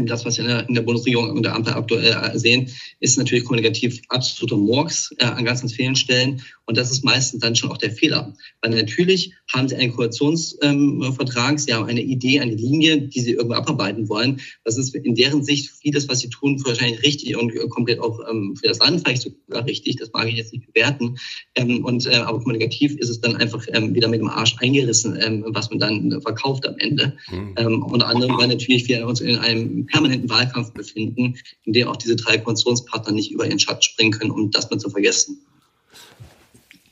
das, 0.00 0.24
was 0.24 0.38
wir 0.38 0.68
in 0.68 0.74
der 0.74 0.82
Bundesregierung 0.82 1.30
und 1.30 1.42
der 1.42 1.54
Ampel 1.54 1.72
aktuell 1.72 2.12
äh, 2.12 2.38
sehen, 2.38 2.70
ist 3.00 3.16
natürlich 3.16 3.44
kommunikativ 3.44 4.00
absoluter 4.08 4.56
Murks 4.56 5.14
äh, 5.18 5.24
an 5.24 5.44
ganz, 5.44 5.60
ganz 5.60 5.72
vielen 5.72 5.96
Stellen. 5.96 6.42
Und 6.70 6.76
das 6.76 6.92
ist 6.92 7.04
meistens 7.04 7.40
dann 7.40 7.56
schon 7.56 7.72
auch 7.72 7.78
der 7.78 7.90
Fehler. 7.90 8.32
Weil 8.62 8.70
natürlich 8.70 9.32
haben 9.52 9.68
sie 9.68 9.74
einen 9.74 9.92
Koalitionsvertrag, 9.92 11.50
ähm, 11.50 11.58
sie 11.58 11.74
haben 11.74 11.86
eine 11.86 12.00
Idee, 12.00 12.38
eine 12.38 12.54
Linie, 12.54 13.08
die 13.08 13.20
sie 13.22 13.32
irgendwo 13.32 13.56
abarbeiten 13.56 14.08
wollen. 14.08 14.40
Das 14.62 14.78
ist 14.78 14.94
in 14.94 15.16
deren 15.16 15.42
Sicht 15.42 15.68
vieles, 15.68 16.08
was 16.08 16.20
sie 16.20 16.28
tun, 16.28 16.64
wahrscheinlich 16.64 17.02
richtig 17.02 17.36
und 17.36 17.52
komplett 17.70 17.98
auch 17.98 18.20
ähm, 18.30 18.54
für 18.54 18.68
das 18.68 18.78
Land 18.78 19.00
vielleicht 19.00 19.22
sogar 19.22 19.66
richtig. 19.66 19.96
Das 19.96 20.12
mag 20.12 20.28
ich 20.28 20.36
jetzt 20.36 20.52
nicht 20.52 20.72
bewerten. 20.72 21.18
Ähm, 21.56 21.84
und, 21.84 22.06
äh, 22.06 22.14
aber 22.14 22.38
kommunikativ 22.38 22.94
ist 22.98 23.08
es 23.08 23.20
dann 23.20 23.34
einfach 23.34 23.66
ähm, 23.72 23.92
wieder 23.92 24.06
mit 24.06 24.20
dem 24.20 24.28
Arsch 24.28 24.54
eingerissen, 24.60 25.18
ähm, 25.20 25.44
was 25.48 25.70
man 25.70 25.80
dann 25.80 26.22
verkauft 26.22 26.68
am 26.68 26.76
Ende. 26.78 27.16
Mhm. 27.32 27.82
Unter 27.82 28.06
anderem, 28.06 28.38
weil 28.38 28.46
natürlich 28.46 28.86
wir 28.86 29.04
uns 29.08 29.20
in 29.20 29.34
einem 29.38 29.86
permanenten 29.86 30.30
Wahlkampf 30.30 30.72
befinden, 30.72 31.34
in 31.64 31.72
dem 31.72 31.88
auch 31.88 31.96
diese 31.96 32.14
drei 32.14 32.38
Koalitionspartner 32.38 33.10
nicht 33.10 33.32
über 33.32 33.44
ihren 33.44 33.58
Schatten 33.58 33.82
springen 33.82 34.12
können, 34.12 34.30
um 34.30 34.52
das 34.52 34.70
mal 34.70 34.78
zu 34.78 34.88
vergessen. 34.88 35.40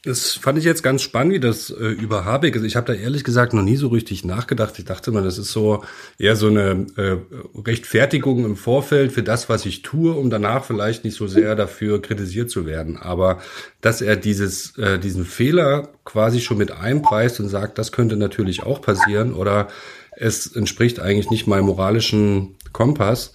Das 0.05 0.33
fand 0.35 0.59
ich 0.59 0.65
jetzt 0.65 0.85
ganz 0.85 1.03
spannend, 1.03 1.35
wie 1.35 1.41
das 1.41 1.71
äh, 1.71 1.75
über 1.75 2.25
Habeck 2.25 2.55
ist. 2.55 2.63
Ich 2.63 2.77
habe 2.77 2.87
da 2.87 2.99
ehrlich 2.99 3.25
gesagt 3.25 3.53
noch 3.53 3.63
nie 3.63 3.77
so 3.77 3.89
richtig 3.89 4.25
nachgedacht. 4.25 4.79
Ich 4.79 4.85
dachte 4.85 5.11
mal, 5.11 5.25
das 5.25 5.39
ist 5.39 5.51
so 5.51 5.83
eher 6.19 6.37
so 6.37 6.47
eine 6.47 6.87
äh, 6.97 7.17
Rechtfertigung 7.59 8.45
im 8.45 8.57
Vorfeld 8.57 9.11
für 9.11 9.25
das, 9.25 9.49
was 9.49 9.67
ich 9.67 9.83
tue, 9.83 10.13
um 10.13 10.31
danach 10.31 10.65
vielleicht 10.65 11.05
nicht 11.05 11.17
so 11.17 11.27
sehr 11.27 11.57
dafür 11.57 12.01
kritisiert 12.01 12.49
zu 12.49 12.65
werden. 12.65 12.97
Aber 12.97 13.41
dass 13.81 14.01
er 14.01 14.15
dieses, 14.15 14.79
äh, 14.79 15.01
diesen 15.01 15.25
Fehler 15.25 15.89
quasi 16.05 16.41
schon 16.41 16.59
mit 16.59 16.71
einpreist 16.71 17.41
und 17.41 17.49
sagt, 17.49 17.77
das 17.77 17.91
könnte 17.91 18.17
natürlich 18.17 18.63
auch 18.63 18.81
passieren 18.81 19.35
oder 19.35 19.67
es 20.13 20.47
entspricht 20.55 21.01
eigentlich 21.01 21.31
nicht 21.31 21.49
meinem 21.49 21.67
moralischen 21.67 22.57
Kompass, 22.73 23.33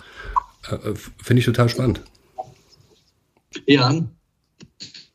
äh, 0.69 0.77
finde 1.21 1.39
ich 1.39 1.45
total 1.45 1.67
spannend. 1.67 2.01
Ja, 3.65 4.01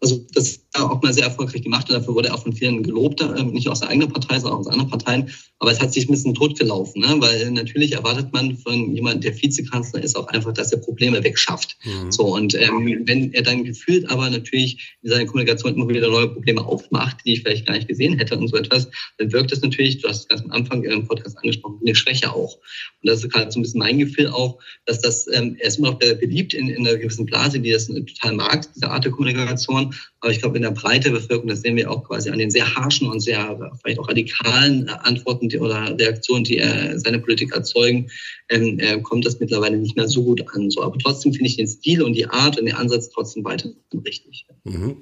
also 0.00 0.24
das 0.32 0.60
auch 0.84 1.02
mal 1.02 1.12
sehr 1.12 1.24
erfolgreich 1.24 1.62
gemacht 1.62 1.88
und 1.88 1.96
dafür 1.96 2.14
wurde 2.14 2.28
er 2.28 2.34
auch 2.34 2.42
von 2.42 2.52
vielen 2.52 2.82
gelobt, 2.82 3.20
äh, 3.20 3.42
nicht 3.42 3.68
aus 3.68 3.80
der 3.80 3.88
eigenen 3.88 4.10
Partei, 4.10 4.38
sondern 4.38 4.60
aus 4.60 4.66
anderen 4.66 4.90
Parteien. 4.90 5.30
Aber 5.58 5.72
es 5.72 5.80
hat 5.80 5.92
sich 5.92 6.08
ein 6.08 6.12
bisschen 6.12 6.34
totgelaufen, 6.34 7.02
ne? 7.02 7.16
weil 7.18 7.50
natürlich 7.50 7.92
erwartet 7.92 8.32
man 8.32 8.56
von 8.56 8.94
jemandem, 8.94 9.22
der 9.22 9.42
Vizekanzler 9.42 10.02
ist, 10.02 10.16
auch 10.16 10.28
einfach, 10.28 10.52
dass 10.52 10.72
er 10.72 10.78
Probleme 10.78 11.22
wegschafft. 11.24 11.76
Mhm. 11.84 12.12
So 12.12 12.34
und 12.34 12.54
ähm, 12.54 13.02
wenn 13.04 13.32
er 13.32 13.42
dann 13.42 13.64
gefühlt 13.64 14.08
aber 14.10 14.30
natürlich 14.30 14.96
in 15.02 15.10
seiner 15.10 15.26
Kommunikation 15.26 15.74
immer 15.74 15.88
wieder 15.88 16.08
neue 16.08 16.28
Probleme 16.28 16.64
aufmacht, 16.64 17.18
die 17.24 17.34
ich 17.34 17.40
vielleicht 17.40 17.66
gar 17.66 17.74
nicht 17.74 17.88
gesehen 17.88 18.18
hätte 18.18 18.38
und 18.38 18.48
so 18.48 18.56
etwas, 18.56 18.88
dann 19.18 19.32
wirkt 19.32 19.52
es 19.52 19.62
natürlich, 19.62 19.98
du 19.98 20.08
hast 20.08 20.20
es 20.20 20.28
ganz 20.28 20.42
am 20.42 20.50
Anfang 20.52 20.84
im 20.84 21.06
Podcast 21.06 21.36
angesprochen, 21.38 21.80
eine 21.84 21.94
Schwäche 21.94 22.32
auch. 22.32 22.56
Und 22.56 23.10
das 23.10 23.22
ist 23.22 23.32
gerade 23.32 23.50
so 23.50 23.58
ein 23.58 23.62
bisschen 23.62 23.78
mein 23.78 23.98
Gefühl 23.98 24.28
auch, 24.28 24.58
dass 24.86 25.00
das, 25.00 25.26
ähm, 25.32 25.56
er 25.58 25.68
ist 25.68 25.78
immer 25.78 25.92
noch 25.92 25.98
beliebt 25.98 26.54
in, 26.54 26.68
in 26.68 26.86
einer 26.86 26.96
gewissen 26.96 27.26
Blase, 27.26 27.60
die 27.60 27.70
das 27.70 27.86
total 27.86 28.34
mag, 28.34 28.72
diese 28.74 28.90
Art 28.90 29.04
der 29.04 29.12
Kommunikation. 29.12 29.94
Aber 30.20 30.32
ich 30.32 30.40
glaube, 30.40 30.56
in 30.56 30.62
der 30.62 30.67
breiten 30.70 31.12
Bevölkerung, 31.12 31.48
das 31.48 31.62
sehen 31.62 31.76
wir 31.76 31.90
auch 31.90 32.04
quasi 32.04 32.30
an 32.30 32.38
den 32.38 32.50
sehr 32.50 32.74
harschen 32.74 33.08
und 33.08 33.20
sehr 33.20 33.72
vielleicht 33.82 33.98
auch 33.98 34.08
radikalen 34.08 34.88
Antworten 34.88 35.48
die, 35.48 35.58
oder 35.58 35.96
Reaktionen, 35.98 36.44
die 36.44 36.58
äh, 36.58 36.98
seine 36.98 37.18
Politik 37.18 37.54
erzeugen, 37.54 38.10
ähm, 38.48 38.78
äh, 38.78 39.00
kommt 39.00 39.26
das 39.26 39.40
mittlerweile 39.40 39.76
nicht 39.76 39.96
mehr 39.96 40.08
so 40.08 40.22
gut 40.24 40.42
an. 40.54 40.70
So, 40.70 40.82
aber 40.82 40.98
trotzdem 40.98 41.32
finde 41.32 41.48
ich 41.48 41.56
den 41.56 41.68
Stil 41.68 42.02
und 42.02 42.14
die 42.14 42.26
Art 42.26 42.58
und 42.58 42.66
den 42.66 42.74
Ansatz 42.74 43.10
trotzdem 43.10 43.44
weiter 43.44 43.70
richtig. 44.06 44.46
Mhm. 44.64 44.96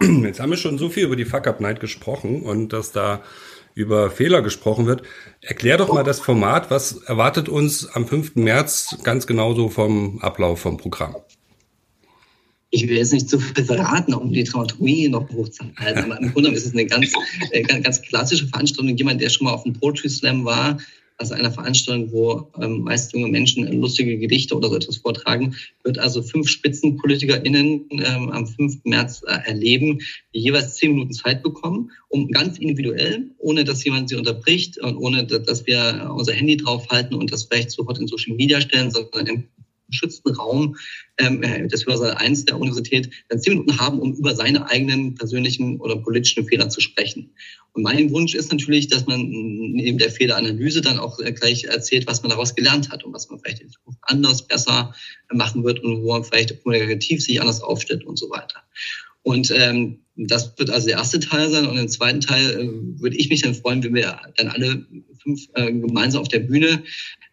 Jetzt 0.24 0.40
haben 0.40 0.50
wir 0.50 0.56
schon 0.56 0.78
so 0.78 0.88
viel 0.88 1.04
über 1.04 1.16
die 1.16 1.24
Fuck-Up-Night 1.24 1.80
gesprochen 1.80 2.42
und 2.42 2.72
dass 2.72 2.92
da 2.92 3.22
über 3.74 4.10
Fehler 4.10 4.42
gesprochen 4.42 4.86
wird. 4.86 5.02
Erklär 5.40 5.76
doch 5.76 5.92
mal 5.92 6.02
das 6.02 6.18
Format. 6.18 6.68
Was 6.68 7.02
erwartet 7.04 7.48
uns 7.48 7.86
am 7.86 8.08
5. 8.08 8.34
März 8.34 8.98
ganz 9.04 9.28
genauso 9.28 9.68
vom 9.68 10.18
Ablauf 10.20 10.60
vom 10.60 10.78
Programm? 10.78 11.14
Ich 12.70 12.86
will 12.86 12.96
jetzt 12.96 13.12
nicht 13.12 13.28
zu 13.28 13.38
viel 13.38 13.64
verraten, 13.64 14.14
um 14.14 14.32
die 14.32 14.44
Dramaturgie 14.44 15.08
noch 15.08 15.28
hochzuhalten, 15.30 16.04
aber 16.04 16.20
im 16.20 16.32
Grunde 16.32 16.50
ist 16.50 16.66
es 16.66 16.72
eine 16.72 16.86
ganz, 16.86 17.12
äh, 17.50 17.62
ganz, 17.62 17.84
ganz 17.84 18.02
klassische 18.02 18.46
Veranstaltung. 18.48 18.96
Jemand, 18.96 19.20
der 19.20 19.30
schon 19.30 19.46
mal 19.46 19.54
auf 19.54 19.62
dem 19.62 19.72
Poetry 19.72 20.08
Slam 20.08 20.44
war, 20.44 20.78
also 21.18 21.34
einer 21.34 21.50
Veranstaltung, 21.50 22.12
wo 22.12 22.48
ähm, 22.60 22.82
meist 22.82 23.12
junge 23.12 23.28
Menschen 23.28 23.66
lustige 23.80 24.18
Gedichte 24.18 24.56
oder 24.56 24.68
so 24.68 24.76
etwas 24.76 24.98
vortragen, 24.98 25.56
wird 25.82 25.98
also 25.98 26.22
fünf 26.22 26.48
SpitzenpolitikerInnen 26.48 27.86
ähm, 27.90 28.30
am 28.30 28.46
5. 28.46 28.84
März 28.84 29.22
äh, 29.26 29.48
erleben, 29.48 29.98
die 30.32 30.38
jeweils 30.38 30.76
zehn 30.76 30.92
Minuten 30.92 31.12
Zeit 31.12 31.42
bekommen, 31.42 31.90
um 32.08 32.30
ganz 32.30 32.58
individuell, 32.58 33.30
ohne 33.38 33.64
dass 33.64 33.84
jemand 33.84 34.10
sie 34.10 34.14
unterbricht 34.14 34.78
und 34.78 34.96
ohne 34.96 35.26
dass 35.26 35.66
wir 35.66 36.08
unser 36.16 36.34
Handy 36.34 36.56
draufhalten 36.56 37.16
und 37.16 37.32
das 37.32 37.44
vielleicht 37.44 37.72
sofort 37.72 37.98
in 37.98 38.06
Social 38.06 38.36
Media 38.36 38.60
stellen, 38.60 38.92
sondern 38.92 39.26
im 39.26 39.44
geschützten 39.88 40.34
Raum 40.34 40.76
äh, 41.16 41.66
des 41.66 41.86
Hörsaal 41.86 42.12
1 42.12 42.44
der 42.46 42.58
Universität 42.58 43.10
dann 43.28 43.40
zehn 43.40 43.54
Minuten 43.54 43.78
haben, 43.78 43.98
um 43.98 44.14
über 44.14 44.34
seine 44.34 44.68
eigenen 44.68 45.14
persönlichen 45.14 45.80
oder 45.80 45.96
politischen 45.96 46.46
Fehler 46.46 46.68
zu 46.68 46.80
sprechen. 46.80 47.30
Und 47.72 47.82
mein 47.82 48.10
Wunsch 48.10 48.34
ist 48.34 48.50
natürlich, 48.50 48.88
dass 48.88 49.06
man 49.06 49.28
neben 49.28 49.98
der 49.98 50.10
Fehleranalyse 50.10 50.80
dann 50.80 50.98
auch 50.98 51.18
gleich 51.18 51.64
erzählt, 51.64 52.06
was 52.06 52.22
man 52.22 52.30
daraus 52.30 52.54
gelernt 52.54 52.90
hat 52.90 53.04
und 53.04 53.12
was 53.12 53.28
man 53.30 53.38
vielleicht 53.38 53.60
in 53.60 53.70
Zukunft 53.70 54.00
anders, 54.02 54.46
besser 54.46 54.94
machen 55.32 55.64
wird 55.64 55.82
und 55.84 56.02
wo 56.02 56.12
man 56.12 56.24
vielleicht 56.24 56.62
kommunikativ 56.62 57.22
sich 57.22 57.40
anders 57.40 57.62
aufstellt 57.62 58.04
und 58.04 58.18
so 58.18 58.30
weiter. 58.30 58.62
Und 59.22 59.52
ähm, 59.54 60.00
das 60.18 60.52
wird 60.58 60.70
also 60.70 60.88
der 60.88 60.96
erste 60.96 61.20
Teil 61.20 61.48
sein. 61.50 61.66
Und 61.66 61.78
im 61.78 61.88
zweiten 61.88 62.20
Teil 62.20 62.60
äh, 62.60 63.00
würde 63.00 63.16
ich 63.16 63.28
mich 63.30 63.42
dann 63.42 63.54
freuen, 63.54 63.82
wenn 63.84 63.94
wir 63.94 64.18
dann 64.36 64.48
alle 64.48 64.84
fünf 65.22 65.46
äh, 65.54 65.72
gemeinsam 65.72 66.22
auf 66.22 66.28
der 66.28 66.40
Bühne 66.40 66.82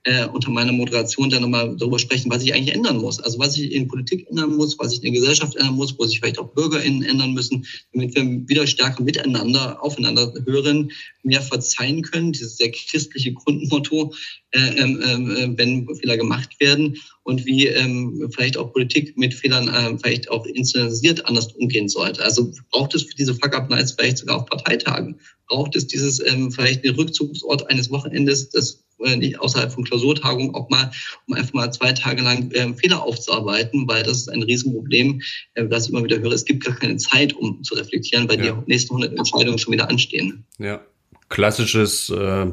äh, 0.04 0.26
unter 0.28 0.52
meiner 0.52 0.72
Moderation 0.72 1.32
dann 1.32 1.42
nochmal 1.42 1.76
darüber 1.78 1.98
sprechen, 1.98 2.30
was 2.32 2.44
ich 2.44 2.54
eigentlich 2.54 2.76
ändern 2.76 2.98
muss. 2.98 3.20
Also 3.20 3.40
was 3.40 3.58
ich 3.58 3.72
in 3.72 3.88
Politik 3.88 4.28
ändern 4.30 4.56
muss, 4.56 4.78
was 4.78 4.92
ich 4.92 4.98
in 5.00 5.14
der 5.14 5.20
Gesellschaft 5.20 5.56
ändern 5.56 5.76
muss, 5.76 5.98
wo 5.98 6.06
sich 6.06 6.20
vielleicht 6.20 6.38
auch 6.38 6.54
BürgerInnen 6.54 7.02
ändern 7.04 7.34
müssen, 7.34 7.66
damit 7.92 8.16
wir 8.16 8.24
wieder 8.48 8.68
stärker 8.68 9.02
miteinander, 9.02 9.82
aufeinander 9.82 10.32
hören, 10.46 10.92
mehr 11.24 11.42
verzeihen 11.42 12.04
können, 12.04 12.34
dieses 12.34 12.58
sehr 12.58 12.72
christliche 12.72 13.34
Grundmotto, 13.34 14.14
äh, 14.52 14.60
ähm, 14.78 15.02
äh, 15.02 15.58
wenn 15.58 15.88
Fehler 15.96 16.18
gemacht 16.18 16.52
werden 16.60 16.98
und 17.24 17.46
wie 17.48 17.66
ähm, 17.66 18.30
vielleicht 18.34 18.58
auch 18.58 18.72
Politik 18.72 19.18
mit 19.18 19.34
Fehlern 19.34 19.68
äh, 19.68 19.98
vielleicht 19.98 20.30
auch 20.30 20.46
instrumentalisiert 20.46 21.26
anders 21.26 21.52
umgehen 21.54 21.90
sollte. 21.90 22.24
Also 22.24 22.52
braucht 22.76 22.94
es 22.94 23.04
für 23.04 23.16
diese 23.16 23.34
Fuck-Up-Nights 23.34 23.94
vielleicht 23.94 24.18
sogar 24.18 24.38
auch 24.38 24.46
Parteitagen? 24.46 25.18
Braucht 25.48 25.76
es 25.76 25.88
dieses 25.88 26.20
ähm, 26.26 26.52
vielleicht 26.52 26.84
den 26.84 26.96
Rückzugsort 26.96 27.70
eines 27.70 27.90
Wochenendes, 27.90 28.50
das 28.50 28.84
äh, 29.00 29.16
nicht 29.16 29.40
außerhalb 29.40 29.72
von 29.72 29.86
Klausurtagungen 29.86 30.54
auch 30.56 30.70
mal, 30.70 30.92
um 31.28 31.36
einfach 31.36 31.54
mal 31.54 31.72
zwei 31.72 31.94
Tage 31.94 32.22
lang 32.22 32.52
äh, 32.52 32.74
Fehler 32.74 33.02
aufzuarbeiten, 33.02 33.88
weil 33.88 34.04
das 34.04 34.18
ist 34.18 34.30
ein 34.30 34.44
Riesenproblem, 34.44 35.22
äh, 35.54 35.68
das 35.68 35.86
ich 35.86 35.94
immer 35.94 36.04
wieder 36.04 36.20
höre. 36.20 36.34
Es 36.34 36.44
gibt 36.44 36.66
gar 36.66 36.76
keine 36.76 36.98
Zeit, 36.98 37.34
um 37.34 37.64
zu 37.64 37.76
reflektieren, 37.76 38.28
weil 38.28 38.44
ja. 38.44 38.52
die 38.52 38.72
nächsten 38.72 38.94
100 38.94 39.18
Entscheidungen 39.18 39.58
schon 39.58 39.72
wieder 39.72 39.90
anstehen. 39.90 40.44
Ja, 40.60 40.82
klassisches 41.30 42.10
äh, 42.10 42.48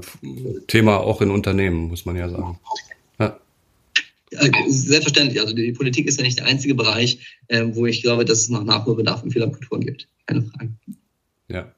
Thema 0.69 0.99
auch 0.99 1.21
in 1.21 1.31
Unternehmen, 1.31 1.89
muss 1.89 2.05
man 2.05 2.17
ja 2.17 2.29
sagen. 2.29 2.61
Selbstverständlich. 4.68 5.40
Also 5.40 5.55
die 5.55 5.73
Politik 5.73 6.07
ist 6.07 6.18
ja 6.18 6.25
nicht 6.25 6.38
der 6.38 6.47
einzige 6.47 6.75
Bereich, 6.75 7.38
äh, 7.49 7.64
wo 7.73 7.87
ich 7.87 8.03
glaube, 8.03 8.25
dass 8.25 8.40
es 8.40 8.49
noch 8.49 8.64
Nachholbedarf 8.64 9.23
in 9.23 9.31
Fehlerkultur 9.31 9.81
gibt. 9.81 10.09
Keine 10.27 10.42
Frage. 10.42 10.73
Ja. 11.49 11.73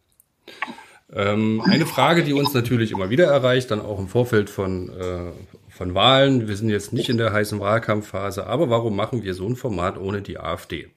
Ähm, 1.12 1.60
eine 1.64 1.86
Frage, 1.86 2.24
die 2.24 2.32
uns 2.32 2.54
natürlich 2.54 2.90
immer 2.90 3.10
wieder 3.10 3.26
erreicht, 3.26 3.70
dann 3.70 3.80
auch 3.80 3.98
im 3.98 4.08
Vorfeld 4.08 4.50
von, 4.50 4.88
äh, 4.88 5.32
von 5.68 5.94
Wahlen. 5.94 6.48
Wir 6.48 6.56
sind 6.56 6.70
jetzt 6.70 6.92
nicht 6.92 7.08
in 7.08 7.18
der 7.18 7.32
heißen 7.32 7.60
Wahlkampfphase, 7.60 8.46
aber 8.46 8.70
warum 8.70 8.96
machen 8.96 9.22
wir 9.22 9.34
so 9.34 9.46
ein 9.46 9.56
Format 9.56 9.98
ohne 9.98 10.22
die 10.22 10.38
AfD? 10.38 10.88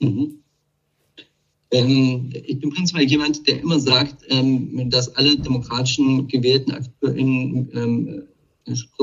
Mhm. 0.00 0.40
Ähm, 1.72 2.30
ich 2.32 2.58
bin 2.58 2.70
prinzipiell 2.70 3.06
jemand, 3.06 3.46
der 3.46 3.60
immer 3.60 3.78
sagt, 3.78 4.24
ähm, 4.28 4.90
dass 4.90 5.14
alle 5.16 5.38
demokratischen 5.38 6.26
gewählten 6.26 6.72
AkteurInnen 6.72 7.70
ähm, 7.74 8.22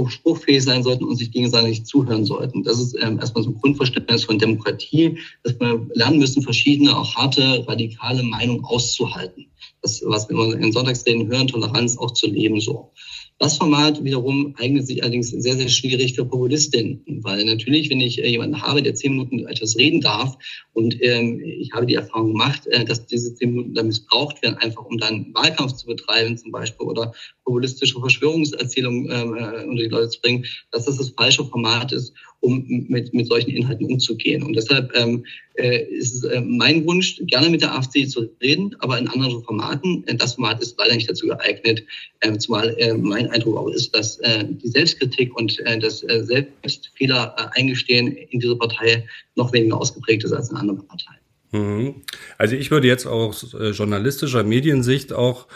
spruchfähig 0.07 0.63
sein 0.63 0.83
sollten 0.83 1.03
und 1.03 1.15
sich 1.15 1.31
gegenseitig 1.31 1.85
zuhören 1.85 2.25
sollten. 2.25 2.63
Das 2.63 2.79
ist 2.79 2.95
ähm, 3.01 3.19
erstmal 3.19 3.43
so 3.43 3.49
ein 3.51 3.57
Grundverständnis 3.59 4.23
von 4.23 4.39
Demokratie, 4.39 5.17
dass 5.43 5.59
wir 5.59 5.87
lernen 5.93 6.19
müssen, 6.19 6.41
verschiedene, 6.41 6.95
auch 6.95 7.15
harte, 7.15 7.65
radikale 7.67 8.23
Meinungen 8.23 8.63
auszuhalten. 8.63 9.47
Das, 9.81 10.01
was 10.05 10.29
wir 10.29 10.57
in 10.57 10.71
Sonntagsreden 10.71 11.27
hören, 11.27 11.47
Toleranz 11.47 11.97
auch 11.97 12.11
zu 12.11 12.27
leben 12.27 12.59
so. 12.59 12.91
Das 13.39 13.58
Format 13.58 14.04
wiederum 14.04 14.56
eignet 14.58 14.88
sich 14.88 15.04
allerdings 15.04 15.30
sehr, 15.30 15.56
sehr 15.56 15.69
schwierig 15.69 16.15
für 16.15 16.26
Populistinnen, 16.26 17.04
weil 17.21 17.45
natürlich, 17.45 17.89
wenn 17.91 18.02
ich 18.02 18.17
äh, 18.23 18.28
jemanden 18.28 18.62
habe, 18.63 18.82
der 18.82 18.95
zehn 18.95 19.12
Minuten 19.12 19.45
etwas 19.45 19.78
reden 19.78 20.02
darf 20.02 20.36
und 20.73 20.97
ähm, 21.04 21.39
ich 21.39 21.71
habe 21.71 21.86
die 21.86 21.93
Erfahrung 21.93 22.32
gemacht, 22.32 22.65
äh, 22.67 22.84
dass 22.84 23.06
diese 23.06 23.36
zehn 23.36 23.52
Minuten 23.52 23.76
dann 23.76 23.88
missbraucht 23.88 24.41
werden, 24.41 24.58
einfach 24.58 24.84
um 24.86 24.97
dann 24.97 25.32
Wahlkampf 25.36 25.73
zu 25.73 25.86
betreiben 25.86 26.36
zum 26.36 26.52
Beispiel 26.52 26.88
oder 26.88 27.13
populistische 27.45 28.00
Verschwörungserzählungen 28.00 29.08
ähm, 29.12 29.36
äh, 29.36 29.65
unter 29.65 29.84
die 29.84 29.89
Leute 29.89 30.10
zu 30.10 30.21
bringen, 30.21 30.43
dass 30.71 30.86
das 30.86 30.97
das 30.97 31.10
falsche 31.10 31.45
Format 31.45 31.91
ist, 31.91 32.13
um 32.41 32.65
mit, 32.67 33.13
mit 33.13 33.28
solchen 33.28 33.52
Inhalten 33.52 33.86
umzugehen. 33.86 34.43
Und 34.43 34.54
deshalb 34.54 34.91
ähm, 34.95 35.26
äh, 35.56 35.84
ist 35.86 36.15
es 36.15 36.23
äh, 36.23 36.41
mein 36.41 36.86
Wunsch, 36.86 37.19
gerne 37.26 37.50
mit 37.50 37.62
der 37.62 37.73
AfD 37.73 38.08
zu 38.08 38.30
reden, 38.41 38.76
aber 38.80 38.97
in 38.97 39.08
anderen 39.08 39.43
Formaten. 39.43 40.04
Äh, 40.08 40.15
das 40.15 40.36
Format 40.36 40.62
ist 40.62 40.78
leider 40.78 40.95
nicht 40.95 41.10
dazu 41.10 41.28
geeignet, 41.28 41.84
äh, 42.21 42.38
zumal 42.38 42.76
äh, 42.78 42.93
mein 42.93 43.28
Eindruck 43.32 43.58
auch 43.58 43.69
ist, 43.69 43.95
dass 43.95 44.17
äh, 44.19 44.45
die 44.45 44.67
Selbstkritik 44.67 45.36
und 45.36 45.60
äh, 45.60 45.80
das 45.80 46.04
äh, 46.04 46.23
Selbstfehler 46.23 47.36
äh, 47.38 47.60
eingestehen 47.60 48.08
in 48.08 48.39
dieser 48.39 48.56
Partei 48.56 49.08
noch 49.36 49.52
weniger 49.54 49.80
ausgeprägt 49.80 50.23
ist 50.23 50.34
als 50.34 50.50
in 50.50 50.58
anderen 50.58 50.86
Parteien. 50.88 51.19
Mhm. 51.52 51.95
Also 52.38 52.56
ich 52.56 52.71
würde 52.71 52.88
jetzt 52.88 53.08
aus 53.08 53.54
äh, 53.54 53.69
journalistischer 53.69 54.43
Mediensicht 54.43 55.13
auch 55.13 55.47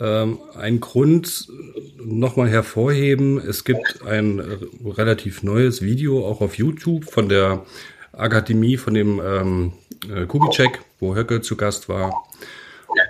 ähm, 0.00 0.38
einen 0.56 0.80
Grund 0.80 1.48
nochmal 1.98 2.48
hervorheben. 2.48 3.38
Es 3.38 3.64
gibt 3.64 4.02
ein 4.06 4.40
relativ 4.84 5.42
neues 5.42 5.82
Video 5.82 6.26
auch 6.26 6.40
auf 6.40 6.58
YouTube 6.58 7.10
von 7.10 7.28
der 7.28 7.64
Akademie 8.12 8.76
von 8.76 8.94
dem 8.94 9.20
ähm, 9.24 9.72
äh, 10.14 10.26
Kubitschek, 10.26 10.80
wo 11.00 11.14
Höcke 11.14 11.40
zu 11.40 11.56
Gast 11.56 11.88
war. 11.88 12.12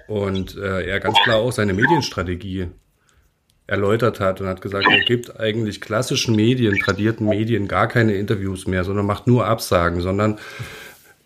Und 0.09 0.57
äh, 0.57 0.87
er 0.87 1.01
ganz 1.01 1.18
klar 1.25 1.37
auch 1.37 1.53
seine 1.53 1.72
Medienstrategie 1.72 2.68
erläutert 3.66 4.20
hat 4.20 4.40
und 4.40 4.46
hat 4.46 4.61
gesagt, 4.61 4.87
er 4.88 5.01
gibt 5.01 5.40
eigentlich 5.40 5.81
klassischen 5.81 6.37
Medien, 6.37 6.79
tradierten 6.79 7.29
Medien 7.29 7.66
gar 7.66 7.88
keine 7.88 8.14
Interviews 8.14 8.66
mehr, 8.66 8.85
sondern 8.85 9.07
macht 9.07 9.27
nur 9.27 9.46
Absagen, 9.46 10.01
sondern 10.01 10.38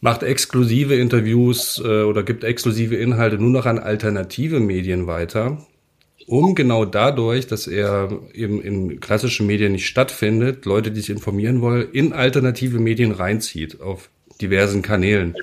macht 0.00 0.22
exklusive 0.22 0.94
Interviews 0.94 1.80
äh, 1.84 2.02
oder 2.02 2.22
gibt 2.22 2.44
exklusive 2.44 2.96
Inhalte 2.96 3.36
nur 3.36 3.50
noch 3.50 3.66
an 3.66 3.78
alternative 3.78 4.60
Medien 4.60 5.06
weiter, 5.06 5.66
um 6.26 6.54
genau 6.54 6.84
dadurch, 6.84 7.46
dass 7.46 7.66
er 7.66 8.20
eben 8.32 8.62
in 8.62 9.00
klassischen 9.00 9.46
Medien 9.46 9.72
nicht 9.72 9.86
stattfindet, 9.86 10.64
Leute, 10.64 10.90
die 10.90 11.00
sich 11.00 11.10
informieren 11.10 11.60
wollen, 11.60 11.90
in 11.92 12.12
alternative 12.12 12.78
Medien 12.78 13.12
reinzieht 13.12 13.80
auf 13.80 14.10
diversen 14.40 14.82
Kanälen. 14.82 15.34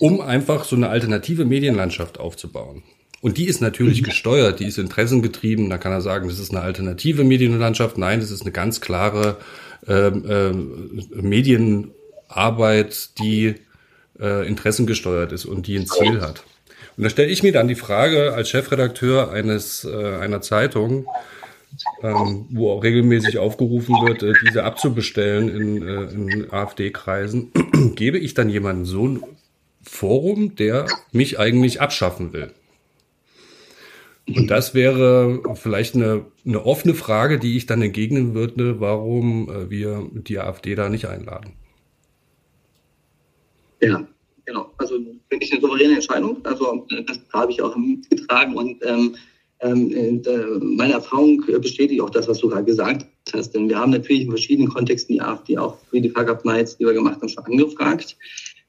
Um 0.00 0.20
einfach 0.20 0.64
so 0.64 0.74
eine 0.74 0.88
alternative 0.88 1.44
Medienlandschaft 1.44 2.18
aufzubauen. 2.18 2.82
Und 3.20 3.38
die 3.38 3.46
ist 3.46 3.60
natürlich 3.60 4.02
gesteuert, 4.02 4.58
die 4.58 4.66
ist 4.66 4.78
interessengetrieben. 4.78 5.70
Da 5.70 5.78
kann 5.78 5.92
er 5.92 6.00
sagen, 6.00 6.28
das 6.28 6.40
ist 6.40 6.50
eine 6.50 6.60
alternative 6.60 7.22
Medienlandschaft. 7.22 7.96
Nein, 7.96 8.20
das 8.20 8.32
ist 8.32 8.42
eine 8.42 8.50
ganz 8.50 8.80
klare 8.80 9.36
ähm, 9.86 10.24
äh, 11.14 11.22
Medien, 11.22 11.92
Arbeit, 12.36 13.18
die 13.18 13.54
äh, 14.20 14.46
interessengesteuert 14.46 15.32
ist 15.32 15.44
und 15.44 15.66
die 15.66 15.76
ein 15.76 15.86
Ziel 15.86 16.20
hat. 16.20 16.44
Und 16.96 17.04
da 17.04 17.10
stelle 17.10 17.30
ich 17.30 17.42
mir 17.42 17.52
dann 17.52 17.68
die 17.68 17.74
Frage 17.74 18.34
als 18.34 18.50
Chefredakteur 18.50 19.30
eines 19.30 19.84
äh, 19.84 20.16
einer 20.16 20.40
Zeitung, 20.40 21.06
ähm, 22.02 22.46
wo 22.50 22.70
auch 22.70 22.82
regelmäßig 22.82 23.38
aufgerufen 23.38 23.94
wird, 24.06 24.22
äh, 24.22 24.34
diese 24.46 24.64
abzubestellen 24.64 25.48
in, 25.48 25.88
äh, 25.88 26.02
in 26.12 26.52
AfD-Kreisen, 26.52 27.52
gebe 27.94 28.18
ich 28.18 28.34
dann 28.34 28.50
jemanden 28.50 28.84
so 28.84 29.08
ein 29.08 29.22
Forum, 29.82 30.54
der 30.56 30.86
mich 31.12 31.38
eigentlich 31.38 31.80
abschaffen 31.80 32.32
will? 32.32 32.52
Und 34.28 34.48
das 34.48 34.74
wäre 34.74 35.40
vielleicht 35.54 35.96
eine, 35.96 36.26
eine 36.46 36.64
offene 36.64 36.94
Frage, 36.94 37.38
die 37.38 37.56
ich 37.56 37.66
dann 37.66 37.82
entgegnen 37.82 38.34
würde, 38.34 38.80
warum 38.80 39.48
äh, 39.48 39.70
wir 39.70 40.08
die 40.12 40.38
AfD 40.38 40.74
da 40.74 40.88
nicht 40.88 41.06
einladen. 41.06 41.54
Ja, 43.82 44.06
genau. 44.46 44.70
Also 44.78 44.94
finde 44.94 45.44
ich 45.44 45.52
eine 45.52 45.60
souveräne 45.60 45.94
Entscheidung. 45.94 46.38
Also 46.44 46.86
das 47.06 47.20
habe 47.32 47.52
ich 47.52 47.60
auch 47.60 47.76
mitgetragen 47.76 48.54
und 48.54 48.78
ähm, 48.84 49.16
ähm, 49.60 49.92
äh, 49.92 50.38
meine 50.60 50.94
Erfahrung 50.94 51.44
bestätigt 51.60 52.00
auch 52.00 52.10
das, 52.10 52.28
was 52.28 52.38
du 52.38 52.48
gerade 52.48 52.64
gesagt 52.64 53.06
hast. 53.32 53.50
Denn 53.52 53.68
wir 53.68 53.78
haben 53.78 53.92
natürlich 53.92 54.22
in 54.22 54.30
verschiedenen 54.30 54.68
Kontexten 54.68 55.14
die 55.14 55.20
AfD 55.20 55.56
auch 55.56 55.78
für 55.90 56.00
die 56.00 56.10
Fuck 56.10 56.28
Up 56.28 56.44
Nights, 56.44 56.76
die 56.76 56.84
wir 56.84 56.92
gemacht 56.92 57.20
haben, 57.20 57.28
schon 57.28 57.44
angefragt. 57.44 58.16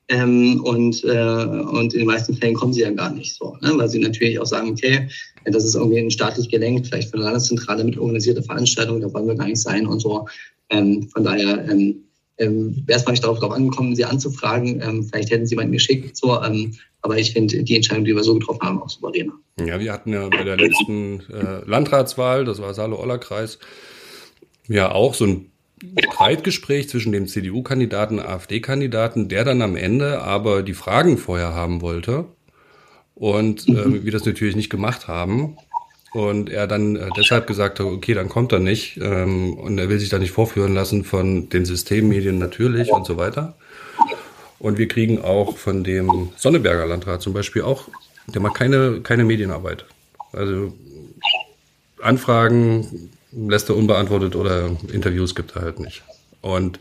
Ähm, 0.10 0.62
und, 0.63 1.04
äh, 1.06 1.45
und 1.71 1.93
in 1.93 1.99
den 1.99 2.08
meisten 2.08 2.36
Fällen 2.36 2.56
kommen 2.56 2.73
sie 2.73 2.82
ja 2.82 2.91
gar 2.91 3.12
nicht 3.13 3.36
so, 3.36 3.58
ne? 3.62 3.71
weil 3.76 3.88
sie 3.88 3.99
natürlich 3.99 4.38
auch 4.38 4.45
sagen, 4.45 4.71
okay, 4.71 5.08
das 5.45 5.63
ist 5.63 5.76
irgendwie 5.76 5.99
ein 5.99 6.12
staatlich 6.12 6.49
gelenkt, 6.49 6.88
vielleicht 6.88 7.10
von 7.10 7.21
der 7.21 7.30
Landeszentrale 7.30 7.86
mit 7.86 7.97
organisierter 7.97 8.43
Veranstaltung, 8.43 8.99
da 8.99 9.12
wollen 9.13 9.28
wir 9.28 9.36
gar 9.36 9.47
nicht 9.47 9.62
sein 9.62 9.88
und 9.88 9.99
so. 10.02 10.28
Ähm, 10.69 11.08
von 11.10 11.23
daher 11.23 11.69
ähm, 11.69 12.04
ähm, 12.43 12.84
wäre 12.86 12.99
es 12.99 13.08
nicht 13.08 13.23
darauf, 13.23 13.41
angekommen, 13.51 13.95
sie 13.95 14.06
anzufragen. 14.06 14.82
Ähm, 14.82 15.03
vielleicht 15.03 15.32
hätten 15.32 15.45
sie 15.45 15.53
jemanden 15.53 15.73
geschickt. 15.73 16.15
So, 16.17 16.41
ähm, 16.41 16.75
aber 17.01 17.17
ich 17.17 17.34
finde 17.34 17.63
die 17.63 17.75
Entscheidung, 17.75 18.06
die 18.06 18.15
wir 18.15 18.23
so 18.23 18.36
getroffen 18.36 18.62
haben, 18.62 18.82
auch 18.82 18.89
souveräner. 18.89 19.34
Ja, 19.60 19.79
wir 19.79 19.91
hatten 19.91 20.13
ja 20.13 20.29
bei 20.29 20.43
der 20.43 20.58
letzten 20.58 21.21
äh, 21.32 21.62
Landratswahl, 21.65 22.45
das 22.45 22.62
war 22.62 22.73
Saale-Oller-Kreis, 22.73 23.60
ja 24.67 24.91
auch 24.91 25.13
so 25.13 25.25
ein 25.25 25.51
Streitgespräch 25.99 26.89
zwischen 26.89 27.12
dem 27.12 27.27
CDU-Kandidaten 27.27 28.19
und 28.19 28.25
AfD-Kandidaten, 28.25 29.27
der 29.27 29.43
dann 29.43 29.62
am 29.62 29.75
Ende 29.75 30.21
aber 30.21 30.63
die 30.63 30.73
Fragen 30.73 31.17
vorher 31.17 31.53
haben 31.53 31.82
wollte 31.82 32.25
und 33.15 33.67
äh, 33.67 34.03
wir 34.03 34.12
das 34.12 34.25
natürlich 34.25 34.56
nicht 34.56 34.69
gemacht 34.69 35.08
haben. 35.08 35.58
Und 36.13 36.49
er 36.49 36.67
dann 36.67 36.95
äh, 36.95 37.10
deshalb 37.17 37.47
gesagt 37.47 37.80
hat, 37.80 37.86
okay, 37.88 38.13
dann 38.13 38.30
kommt 38.30 38.52
er 38.52 38.60
nicht. 38.60 38.97
Ähm, 38.97 39.56
und 39.56 39.78
er 39.80 39.89
will 39.89 39.99
sich 39.99 40.10
da 40.10 40.19
nicht 40.19 40.32
vorführen 40.32 40.73
lassen 40.73 41.04
von 41.04 41.49
den 41.49 41.65
Systemmedien 41.65 42.38
natürlich 42.38 42.91
und 42.91 43.06
so 43.06 43.17
weiter. 43.17 43.56
Und 44.60 44.78
wir 44.78 44.88
kriegen 44.88 45.21
auch 45.21 45.58
von 45.58 45.84
dem 45.84 46.30
Sonneberger 46.38 46.86
Landrat 46.86 47.21
zum 47.21 47.34
Beispiel 47.34 47.63
auch, 47.63 47.89
der 48.28 48.41
macht 48.41 48.56
keine, 48.56 49.02
keine 49.02 49.26
Medienarbeit. 49.26 49.86
Also 50.32 50.73
Anfragen 52.02 53.10
lässt 53.32 53.69
er 53.69 53.76
unbeantwortet 53.76 54.36
oder 54.36 54.69
Interviews 54.91 55.36
gibt 55.36 55.56
er 55.56 55.63
halt 55.63 55.80
nicht. 55.80 56.04
Und 56.41 56.80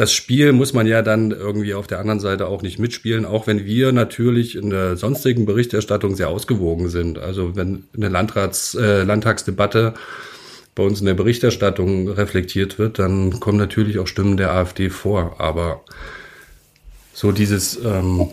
das 0.00 0.14
Spiel 0.14 0.52
muss 0.52 0.72
man 0.72 0.86
ja 0.86 1.02
dann 1.02 1.30
irgendwie 1.30 1.74
auf 1.74 1.86
der 1.86 1.98
anderen 1.98 2.20
Seite 2.20 2.46
auch 2.46 2.62
nicht 2.62 2.78
mitspielen, 2.78 3.26
auch 3.26 3.46
wenn 3.46 3.66
wir 3.66 3.92
natürlich 3.92 4.56
in 4.56 4.70
der 4.70 4.96
sonstigen 4.96 5.44
Berichterstattung 5.44 6.16
sehr 6.16 6.30
ausgewogen 6.30 6.88
sind. 6.88 7.18
Also 7.18 7.54
wenn 7.54 7.84
eine 7.94 8.08
Landrats, 8.08 8.74
äh, 8.74 9.02
Landtagsdebatte 9.02 9.92
bei 10.74 10.84
uns 10.84 11.00
in 11.00 11.06
der 11.06 11.12
Berichterstattung 11.12 12.08
reflektiert 12.08 12.78
wird, 12.78 12.98
dann 12.98 13.40
kommen 13.40 13.58
natürlich 13.58 13.98
auch 13.98 14.06
Stimmen 14.06 14.38
der 14.38 14.52
AfD 14.52 14.88
vor. 14.88 15.38
Aber 15.38 15.84
so 17.12 17.30
dieses, 17.30 17.78
ähm, 17.84 18.28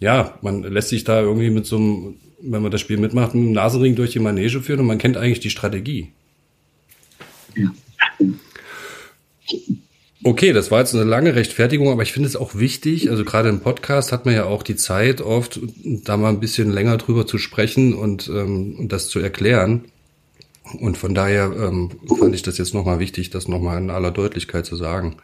ja, 0.00 0.36
man 0.42 0.64
lässt 0.64 0.88
sich 0.88 1.04
da 1.04 1.20
irgendwie 1.20 1.50
mit 1.50 1.66
so 1.66 1.76
einem, 1.76 2.16
wenn 2.40 2.62
man 2.62 2.72
das 2.72 2.80
Spiel 2.80 2.98
mitmacht, 2.98 3.36
mit 3.36 3.44
einem 3.44 3.52
Nasenring 3.52 3.94
durch 3.94 4.10
die 4.10 4.18
Manege 4.18 4.60
führen 4.60 4.80
und 4.80 4.86
man 4.86 4.98
kennt 4.98 5.16
eigentlich 5.16 5.38
die 5.38 5.50
Strategie. 5.50 6.10
Ja. 7.54 7.70
Okay, 10.26 10.52
das 10.52 10.72
war 10.72 10.80
jetzt 10.80 10.92
eine 10.92 11.04
lange 11.04 11.36
Rechtfertigung, 11.36 11.88
aber 11.88 12.02
ich 12.02 12.12
finde 12.12 12.28
es 12.28 12.34
auch 12.34 12.56
wichtig, 12.56 13.10
also 13.10 13.24
gerade 13.24 13.48
im 13.48 13.60
Podcast 13.60 14.10
hat 14.10 14.26
man 14.26 14.34
ja 14.34 14.46
auch 14.46 14.64
die 14.64 14.74
Zeit 14.74 15.20
oft, 15.20 15.60
da 15.84 16.16
mal 16.16 16.30
ein 16.30 16.40
bisschen 16.40 16.72
länger 16.72 16.96
drüber 16.96 17.28
zu 17.28 17.38
sprechen 17.38 17.94
und, 17.94 18.26
ähm, 18.26 18.88
das 18.88 19.06
zu 19.06 19.20
erklären. 19.20 19.84
Und 20.80 20.98
von 20.98 21.14
daher 21.14 21.52
ähm, 21.56 21.92
fand 22.18 22.34
ich 22.34 22.42
das 22.42 22.58
jetzt 22.58 22.74
nochmal 22.74 22.98
wichtig, 22.98 23.30
das 23.30 23.46
nochmal 23.46 23.78
in 23.78 23.88
aller 23.88 24.10
Deutlichkeit 24.10 24.66
zu 24.66 24.74
sagen. 24.74 25.18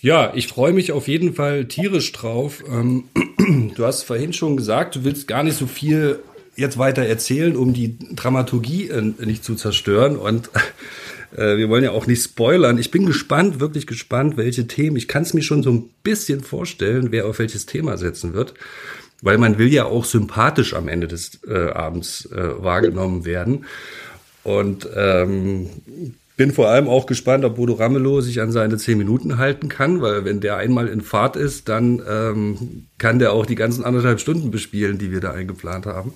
Ja, 0.00 0.32
ich 0.34 0.46
freue 0.46 0.72
mich 0.72 0.90
auf 0.90 1.06
jeden 1.06 1.34
Fall 1.34 1.66
tierisch 1.66 2.10
drauf. 2.12 2.64
Ähm, 2.66 3.04
du 3.74 3.84
hast 3.84 4.04
vorhin 4.04 4.32
schon 4.32 4.56
gesagt, 4.56 4.96
du 4.96 5.04
willst 5.04 5.28
gar 5.28 5.42
nicht 5.42 5.58
so 5.58 5.66
viel 5.66 6.20
jetzt 6.56 6.78
weiter 6.78 7.02
erzählen, 7.02 7.56
um 7.56 7.74
die 7.74 7.98
Dramaturgie 7.98 8.88
äh, 8.88 9.02
nicht 9.02 9.44
zu 9.44 9.54
zerstören. 9.54 10.16
Und 10.16 10.48
äh, 11.34 11.56
wir 11.56 11.68
wollen 11.68 11.84
ja 11.84 11.92
auch 11.92 12.06
nicht 12.06 12.22
spoilern. 12.22 12.78
Ich 12.78 12.90
bin 12.90 13.06
gespannt, 13.06 13.60
wirklich 13.60 13.86
gespannt, 13.86 14.36
welche 14.36 14.66
Themen. 14.66 14.96
Ich 14.96 15.08
kann 15.08 15.22
es 15.22 15.34
mir 15.34 15.42
schon 15.42 15.62
so 15.62 15.70
ein 15.70 15.90
bisschen 16.02 16.40
vorstellen, 16.40 17.08
wer 17.10 17.26
auf 17.26 17.38
welches 17.38 17.66
Thema 17.66 17.96
setzen 17.96 18.34
wird. 18.34 18.54
Weil 19.22 19.38
man 19.38 19.58
will 19.58 19.72
ja 19.72 19.86
auch 19.86 20.04
sympathisch 20.04 20.74
am 20.74 20.88
Ende 20.88 21.08
des 21.08 21.40
äh, 21.48 21.70
Abends 21.70 22.26
äh, 22.26 22.62
wahrgenommen 22.62 23.24
werden. 23.24 23.64
Und 24.44 24.88
ähm, 24.94 25.70
bin 26.36 26.52
vor 26.52 26.68
allem 26.68 26.88
auch 26.88 27.06
gespannt, 27.06 27.44
ob 27.44 27.56
Bodo 27.56 27.72
Ramelow 27.72 28.20
sich 28.20 28.40
an 28.40 28.52
seine 28.52 28.76
zehn 28.76 28.98
Minuten 28.98 29.38
halten 29.38 29.68
kann, 29.68 30.02
weil 30.02 30.24
wenn 30.24 30.40
der 30.40 30.58
einmal 30.58 30.86
in 30.86 31.00
Fahrt 31.00 31.34
ist, 31.34 31.68
dann 31.68 32.02
ähm, 32.08 32.86
kann 32.98 33.18
der 33.18 33.32
auch 33.32 33.46
die 33.46 33.54
ganzen 33.54 33.84
anderthalb 33.84 34.20
Stunden 34.20 34.50
bespielen, 34.50 34.98
die 34.98 35.10
wir 35.10 35.20
da 35.20 35.32
eingeplant 35.32 35.86
haben. 35.86 36.12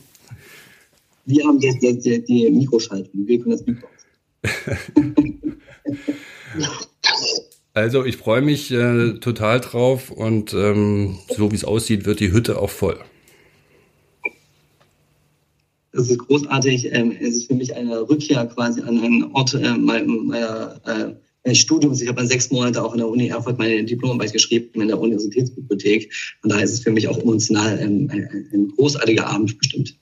Wir 1.25 1.45
haben 1.45 1.59
jetzt 1.61 1.83
die, 1.83 1.99
die, 1.99 2.25
die 2.25 2.51
Mikroschaltung. 2.51 3.27
Wir 3.27 3.39
können 3.39 3.53
das 3.53 3.67
Mikro. 3.67 3.89
also 7.75 8.05
ich 8.05 8.17
freue 8.17 8.43
mich 8.43 8.71
äh, 8.71 9.15
total 9.21 9.61
drauf 9.61 10.11
und 10.11 10.55
ähm, 10.55 11.19
so 11.29 11.51
wie 11.53 11.57
es 11.57 11.65
aussieht, 11.65 12.07
wird 12.07 12.21
die 12.21 12.33
Hütte 12.33 12.59
auch 12.59 12.71
voll. 12.71 12.99
Das 15.93 16.09
ist 16.09 16.19
großartig. 16.19 16.93
Ähm, 16.93 17.17
es 17.21 17.37
ist 17.37 17.47
für 17.49 17.55
mich 17.55 17.75
eine 17.75 18.09
Rückkehr 18.09 18.47
quasi 18.47 18.81
an 18.81 19.01
einen 19.01 19.25
Ort 19.33 19.55
äh, 19.55 19.73
meiner, 19.73 20.81
äh, 20.87 21.15
Studiums. 21.53 22.01
Ich 22.01 22.09
habe 22.09 22.27
sechs 22.27 22.51
Monate 22.51 22.83
auch 22.83 22.93
an 22.93 22.99
der 22.99 23.09
Uni 23.09 23.29
Erfurt 23.29 23.59
meine 23.59 23.83
Diplomarbeit 23.85 24.33
geschrieben 24.33 24.81
in 24.81 24.89
der 24.89 24.99
Universitätsbibliothek. 24.99 26.13
Und 26.43 26.53
daher 26.53 26.65
ist 26.65 26.73
es 26.73 26.81
für 26.81 26.91
mich 26.91 27.09
auch 27.09 27.19
emotional 27.19 27.79
ähm, 27.81 28.09
ein, 28.13 28.49
ein 28.53 28.69
großartiger 28.77 29.27
Abend 29.27 29.59
bestimmt. 29.59 29.97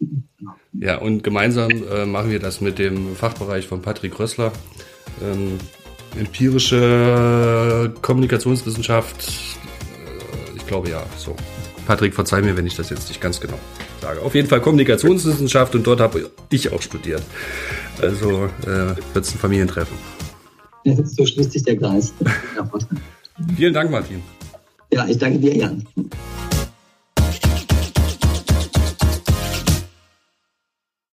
Ja, 0.81 0.99
und 0.99 1.23
gemeinsam 1.23 1.71
äh, 1.71 2.07
machen 2.07 2.31
wir 2.31 2.39
das 2.39 2.61
mit 2.61 2.79
dem 2.79 3.15
Fachbereich 3.17 3.67
von 3.67 3.83
Patrick 3.83 4.19
Rössler. 4.19 4.53
Ähm, 5.23 5.59
empirische 6.19 7.93
Kommunikationswissenschaft. 8.03 9.29
Äh, 9.29 10.57
ich 10.57 10.67
glaube 10.67 10.91
ja, 10.91 11.07
so. 11.17 11.37
Patrick, 11.87 12.15
verzeih 12.15 12.43
mir, 12.43 12.57
wenn 12.57 12.67
ich 12.67 12.77
das 12.77 12.91
jetzt 12.91 13.09
nicht 13.09 13.21
ganz 13.21 13.41
genau 13.41 13.59
sage. 14.03 14.21
Auf 14.21 14.35
jeden 14.35 14.49
Fall 14.49 14.61
Kommunikationswissenschaft 14.61 15.75
und 15.75 15.87
dort 15.87 16.01
habe 16.01 16.31
ich 16.51 16.71
auch 16.71 16.83
studiert. 16.83 17.23
Also 18.01 18.51
äh, 18.63 18.95
wird 19.15 19.25
es 19.25 19.35
ein 19.35 19.39
Familientreffen. 19.39 19.97
So 20.97 21.27
schließt 21.27 21.53
sich 21.53 21.63
der 21.63 21.77
Kreis. 21.77 22.13
Vielen 23.57 23.75
Dank, 23.75 23.91
Martin. 23.91 24.23
Ja, 24.93 25.07
ich 25.07 25.19
danke 25.19 25.39
dir, 25.39 25.57
Jan. 25.57 25.87